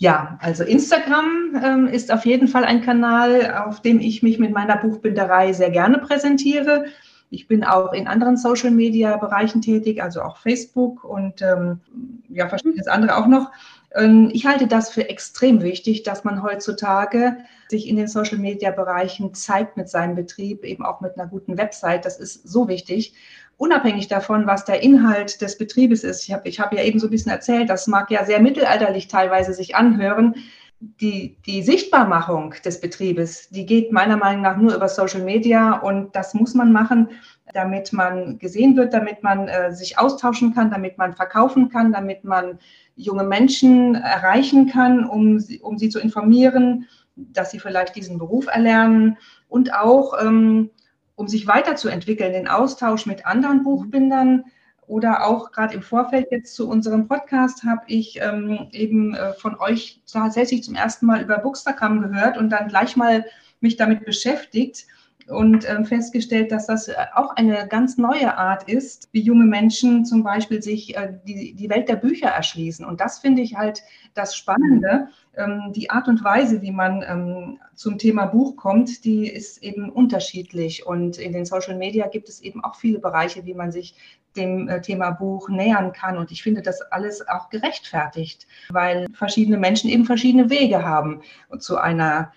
Ja, 0.00 0.38
also 0.40 0.62
Instagram 0.62 1.60
ähm, 1.60 1.86
ist 1.88 2.12
auf 2.12 2.24
jeden 2.24 2.46
Fall 2.46 2.64
ein 2.64 2.82
Kanal, 2.82 3.64
auf 3.66 3.82
dem 3.82 3.98
ich 3.98 4.22
mich 4.22 4.38
mit 4.38 4.52
meiner 4.52 4.76
Buchbinderei 4.76 5.52
sehr 5.52 5.70
gerne 5.70 5.98
präsentiere. 5.98 6.84
Ich 7.30 7.46
bin 7.46 7.64
auch 7.64 7.92
in 7.92 8.08
anderen 8.08 8.36
Social-Media-Bereichen 8.36 9.60
tätig, 9.60 10.02
also 10.02 10.22
auch 10.22 10.38
Facebook 10.38 11.04
und 11.04 11.42
ähm, 11.42 11.80
ja, 12.28 12.48
verschiedenes 12.48 12.86
andere 12.86 13.16
auch 13.16 13.26
noch. 13.26 13.50
Ähm, 13.94 14.30
ich 14.32 14.46
halte 14.46 14.66
das 14.66 14.90
für 14.90 15.08
extrem 15.08 15.62
wichtig, 15.62 16.02
dass 16.02 16.24
man 16.24 16.42
heutzutage 16.42 17.36
sich 17.68 17.86
in 17.86 17.96
den 17.96 18.08
Social-Media-Bereichen 18.08 19.34
zeigt 19.34 19.76
mit 19.76 19.88
seinem 19.88 20.14
Betrieb, 20.14 20.64
eben 20.64 20.84
auch 20.84 21.00
mit 21.00 21.18
einer 21.18 21.28
guten 21.28 21.58
Website. 21.58 22.04
Das 22.04 22.18
ist 22.18 22.48
so 22.48 22.68
wichtig 22.68 23.14
unabhängig 23.58 24.06
davon, 24.08 24.46
was 24.46 24.64
der 24.64 24.82
Inhalt 24.82 25.42
des 25.42 25.58
Betriebes 25.58 26.04
ist. 26.04 26.22
Ich 26.22 26.32
habe 26.32 26.48
ich 26.48 26.60
hab 26.60 26.72
ja 26.72 26.82
eben 26.82 26.98
so 26.98 27.08
ein 27.08 27.10
bisschen 27.10 27.32
erzählt, 27.32 27.68
das 27.68 27.88
mag 27.88 28.10
ja 28.10 28.24
sehr 28.24 28.40
mittelalterlich 28.40 29.08
teilweise 29.08 29.52
sich 29.52 29.74
anhören. 29.74 30.36
Die, 30.80 31.36
die 31.44 31.62
Sichtbarmachung 31.62 32.54
des 32.64 32.80
Betriebes, 32.80 33.48
die 33.48 33.66
geht 33.66 33.90
meiner 33.90 34.16
Meinung 34.16 34.42
nach 34.42 34.56
nur 34.56 34.76
über 34.76 34.88
Social 34.88 35.22
Media 35.22 35.76
und 35.78 36.14
das 36.14 36.34
muss 36.34 36.54
man 36.54 36.70
machen, 36.70 37.08
damit 37.52 37.92
man 37.92 38.38
gesehen 38.38 38.76
wird, 38.76 38.92
damit 38.92 39.24
man 39.24 39.48
äh, 39.48 39.72
sich 39.72 39.98
austauschen 39.98 40.54
kann, 40.54 40.70
damit 40.70 40.96
man 40.96 41.14
verkaufen 41.14 41.68
kann, 41.68 41.92
damit 41.92 42.22
man 42.22 42.60
junge 42.94 43.24
Menschen 43.24 43.96
erreichen 43.96 44.68
kann, 44.68 45.04
um, 45.04 45.42
um 45.62 45.78
sie 45.78 45.88
zu 45.88 45.98
informieren, 45.98 46.86
dass 47.16 47.50
sie 47.50 47.58
vielleicht 47.58 47.96
diesen 47.96 48.18
Beruf 48.18 48.46
erlernen 48.46 49.16
und 49.48 49.74
auch 49.74 50.14
ähm, 50.22 50.70
um 51.16 51.26
sich 51.26 51.48
weiterzuentwickeln, 51.48 52.32
den 52.32 52.46
Austausch 52.46 53.04
mit 53.04 53.26
anderen 53.26 53.64
Buchbindern 53.64 54.44
oder 54.88 55.26
auch 55.26 55.52
gerade 55.52 55.74
im 55.74 55.82
Vorfeld 55.82 56.28
jetzt 56.30 56.54
zu 56.54 56.68
unserem 56.68 57.06
Podcast 57.08 57.62
habe 57.64 57.82
ich 57.86 58.18
ähm, 58.20 58.68
eben 58.72 59.14
äh, 59.14 59.32
von 59.34 59.58
euch 59.60 60.00
tatsächlich 60.10 60.64
zum 60.64 60.74
ersten 60.74 61.06
Mal 61.06 61.22
über 61.22 61.38
Bookstagram 61.38 62.02
gehört 62.02 62.36
und 62.38 62.50
dann 62.50 62.68
gleich 62.68 62.96
mal 62.96 63.24
mich 63.60 63.76
damit 63.76 64.04
beschäftigt 64.04 64.86
und 65.28 65.68
ähm, 65.68 65.84
festgestellt, 65.84 66.50
dass 66.52 66.66
das 66.66 66.88
äh, 66.88 66.94
auch 67.14 67.36
eine 67.36 67.68
ganz 67.68 67.98
neue 67.98 68.36
Art 68.36 68.68
ist, 68.68 69.08
wie 69.12 69.20
junge 69.20 69.44
Menschen 69.44 70.04
zum 70.04 70.22
Beispiel 70.22 70.62
sich 70.62 70.96
äh, 70.96 71.14
die, 71.26 71.54
die 71.54 71.68
Welt 71.68 71.88
der 71.88 71.96
Bücher 71.96 72.28
erschließen. 72.28 72.84
Und 72.84 73.00
das 73.00 73.18
finde 73.18 73.42
ich 73.42 73.56
halt 73.56 73.82
das 74.14 74.34
Spannende. 74.36 75.08
Ähm, 75.36 75.72
die 75.74 75.90
Art 75.90 76.08
und 76.08 76.24
Weise, 76.24 76.62
wie 76.62 76.72
man 76.72 77.04
ähm, 77.06 77.58
zum 77.74 77.98
Thema 77.98 78.26
Buch 78.26 78.56
kommt, 78.56 79.04
die 79.04 79.28
ist 79.28 79.62
eben 79.62 79.90
unterschiedlich. 79.90 80.86
Und 80.86 81.18
in 81.18 81.32
den 81.32 81.44
Social 81.44 81.76
Media 81.76 82.08
gibt 82.08 82.28
es 82.28 82.40
eben 82.40 82.64
auch 82.64 82.76
viele 82.76 82.98
Bereiche, 82.98 83.44
wie 83.44 83.54
man 83.54 83.70
sich 83.70 83.94
dem 84.36 84.68
äh, 84.68 84.80
Thema 84.80 85.10
Buch 85.10 85.48
nähern 85.48 85.92
kann. 85.92 86.16
Und 86.16 86.30
ich 86.30 86.42
finde 86.42 86.62
das 86.62 86.80
alles 86.82 87.26
auch 87.28 87.48
gerechtfertigt, 87.50 88.46
weil 88.70 89.06
verschiedene 89.12 89.58
Menschen 89.58 89.90
eben 89.90 90.04
verschiedene 90.04 90.50
Wege 90.50 90.84
haben, 90.84 91.22
zu 91.58 91.78
einer 91.78 92.32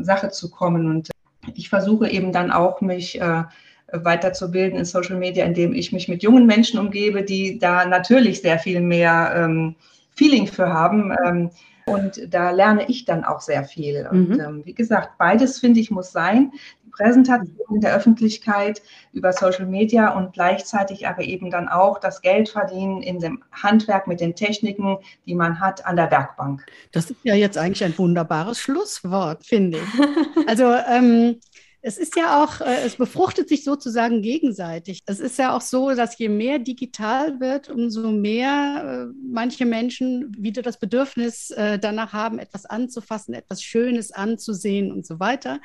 Sache 0.00 0.30
zu 0.30 0.50
kommen. 0.50 0.88
Und 0.88 1.10
ich 1.54 1.68
versuche 1.68 2.08
eben 2.08 2.32
dann 2.32 2.50
auch, 2.50 2.80
mich 2.80 3.20
äh, 3.20 3.42
weiterzubilden 3.92 4.78
in 4.78 4.84
Social 4.84 5.16
Media, 5.16 5.44
indem 5.44 5.72
ich 5.72 5.92
mich 5.92 6.08
mit 6.08 6.22
jungen 6.22 6.46
Menschen 6.46 6.78
umgebe, 6.78 7.22
die 7.22 7.58
da 7.58 7.86
natürlich 7.86 8.40
sehr 8.40 8.58
viel 8.58 8.80
mehr 8.80 9.32
ähm, 9.36 9.76
Feeling 10.14 10.46
für 10.46 10.72
haben. 10.72 11.14
Ähm, 11.24 11.50
und 11.86 12.34
da 12.34 12.50
lerne 12.50 12.88
ich 12.88 13.04
dann 13.04 13.24
auch 13.24 13.40
sehr 13.40 13.62
viel. 13.62 14.08
Und 14.10 14.30
mhm. 14.30 14.40
ähm, 14.40 14.62
wie 14.64 14.74
gesagt, 14.74 15.18
beides 15.18 15.60
finde 15.60 15.78
ich 15.78 15.90
muss 15.90 16.10
sein. 16.10 16.52
Präsentation 16.96 17.56
in 17.74 17.80
der 17.80 17.94
Öffentlichkeit 17.94 18.82
über 19.12 19.32
Social 19.32 19.66
Media 19.66 20.16
und 20.16 20.32
gleichzeitig 20.32 21.06
aber 21.06 21.22
eben 21.22 21.50
dann 21.50 21.68
auch 21.68 21.98
das 21.98 22.22
Geld 22.22 22.48
verdienen 22.48 23.02
in 23.02 23.18
dem 23.18 23.42
Handwerk 23.52 24.06
mit 24.06 24.20
den 24.20 24.34
Techniken, 24.34 24.98
die 25.26 25.34
man 25.34 25.60
hat 25.60 25.84
an 25.84 25.96
der 25.96 26.10
Werkbank. 26.10 26.64
Das 26.92 27.10
ist 27.10 27.20
ja 27.22 27.34
jetzt 27.34 27.58
eigentlich 27.58 27.84
ein 27.84 27.96
wunderbares 27.98 28.58
Schlusswort, 28.58 29.44
finde 29.44 29.78
ich. 29.78 30.48
Also 30.48 30.72
ähm, 30.88 31.40
es 31.86 31.98
ist 31.98 32.16
ja 32.16 32.42
auch, 32.42 32.60
äh, 32.60 32.84
es 32.84 32.96
befruchtet 32.96 33.48
sich 33.48 33.62
sozusagen 33.62 34.20
gegenseitig. 34.20 35.02
Es 35.06 35.20
ist 35.20 35.38
ja 35.38 35.56
auch 35.56 35.60
so, 35.60 35.94
dass 35.94 36.18
je 36.18 36.28
mehr 36.28 36.58
digital 36.58 37.38
wird, 37.38 37.68
umso 37.68 38.10
mehr 38.10 39.06
äh, 39.08 39.14
manche 39.24 39.66
Menschen 39.66 40.34
wieder 40.36 40.62
das 40.62 40.80
Bedürfnis 40.80 41.52
äh, 41.52 41.78
danach 41.78 42.12
haben, 42.12 42.40
etwas 42.40 42.66
anzufassen, 42.66 43.34
etwas 43.34 43.62
Schönes 43.62 44.10
anzusehen 44.10 44.90
und 44.90 45.06
so 45.06 45.20
weiter. 45.20 45.60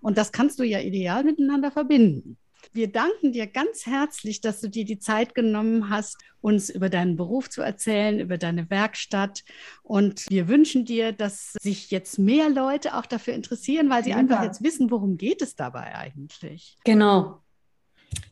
Und 0.00 0.18
das 0.18 0.32
kannst 0.32 0.58
du 0.58 0.64
ja 0.64 0.80
ideal 0.80 1.24
miteinander 1.24 1.70
verbinden. 1.70 2.38
Wir 2.72 2.90
danken 2.90 3.32
dir 3.32 3.46
ganz 3.46 3.86
herzlich, 3.86 4.40
dass 4.40 4.60
du 4.60 4.68
dir 4.68 4.84
die 4.84 4.98
Zeit 4.98 5.34
genommen 5.34 5.90
hast, 5.90 6.18
uns 6.40 6.70
über 6.70 6.88
deinen 6.88 7.16
Beruf 7.16 7.48
zu 7.48 7.62
erzählen, 7.62 8.20
über 8.20 8.36
deine 8.36 8.68
Werkstatt. 8.68 9.44
Und 9.82 10.26
wir 10.28 10.48
wünschen 10.48 10.84
dir, 10.84 11.12
dass 11.12 11.54
sich 11.60 11.90
jetzt 11.90 12.18
mehr 12.18 12.50
Leute 12.50 12.96
auch 12.96 13.06
dafür 13.06 13.34
interessieren, 13.34 13.88
weil 13.90 14.04
sie 14.04 14.10
Vielen 14.10 14.30
einfach 14.30 14.42
jetzt 14.42 14.62
wissen, 14.62 14.90
worum 14.90 15.16
geht 15.16 15.40
es 15.40 15.56
dabei 15.56 15.94
eigentlich. 15.94 16.76
Genau. 16.84 17.42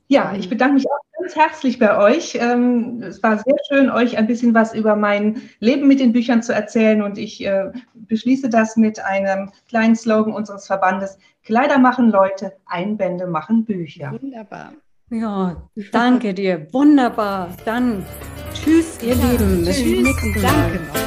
Ja, 0.08 0.34
ich 0.36 0.48
bedanke 0.48 0.74
mich 0.74 0.86
auch 0.86 1.15
ganz 1.26 1.34
herzlich 1.34 1.80
bei 1.80 1.98
euch. 1.98 2.38
Ähm, 2.40 3.02
es 3.02 3.20
war 3.20 3.38
sehr 3.38 3.56
schön, 3.68 3.90
euch 3.90 4.16
ein 4.16 4.28
bisschen 4.28 4.54
was 4.54 4.72
über 4.72 4.94
mein 4.94 5.42
Leben 5.58 5.88
mit 5.88 5.98
den 5.98 6.12
Büchern 6.12 6.40
zu 6.40 6.54
erzählen. 6.54 7.02
Und 7.02 7.18
ich 7.18 7.44
äh, 7.44 7.72
beschließe 7.94 8.48
das 8.48 8.76
mit 8.76 9.04
einem 9.04 9.50
kleinen 9.68 9.96
Slogan 9.96 10.32
unseres 10.32 10.68
Verbandes. 10.68 11.18
Kleider 11.42 11.78
machen 11.78 12.10
Leute, 12.10 12.52
Einbände 12.66 13.26
machen 13.26 13.64
Bücher. 13.64 14.12
Wunderbar. 14.12 14.72
Ja, 15.10 15.68
danke 15.90 16.32
dir. 16.32 16.68
Wunderbar. 16.72 17.48
Dann 17.64 18.06
tschüss, 18.54 19.02
ihr 19.02 19.14
ja, 19.14 19.30
Lieben. 19.32 19.64
Bis 19.64 19.78
zum 19.78 20.02
nächsten 20.02 20.30
Mal. 20.30 20.42
Danke 20.42 20.78
nochmal. 20.84 21.02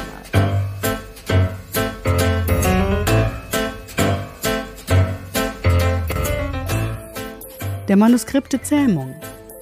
Der 7.88 7.96
Manuskripte 7.96 8.60
Zähmung. 8.60 9.14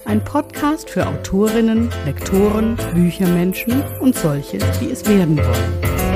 Ein 0.09 0.23
Podcast 0.23 0.89
für 0.89 1.05
Autorinnen, 1.05 1.91
Lektoren, 2.03 2.75
Büchermenschen 2.95 3.83
und 3.99 4.15
solche, 4.15 4.57
die 4.81 4.89
es 4.89 5.05
werden 5.07 5.37
wollen. 5.37 6.08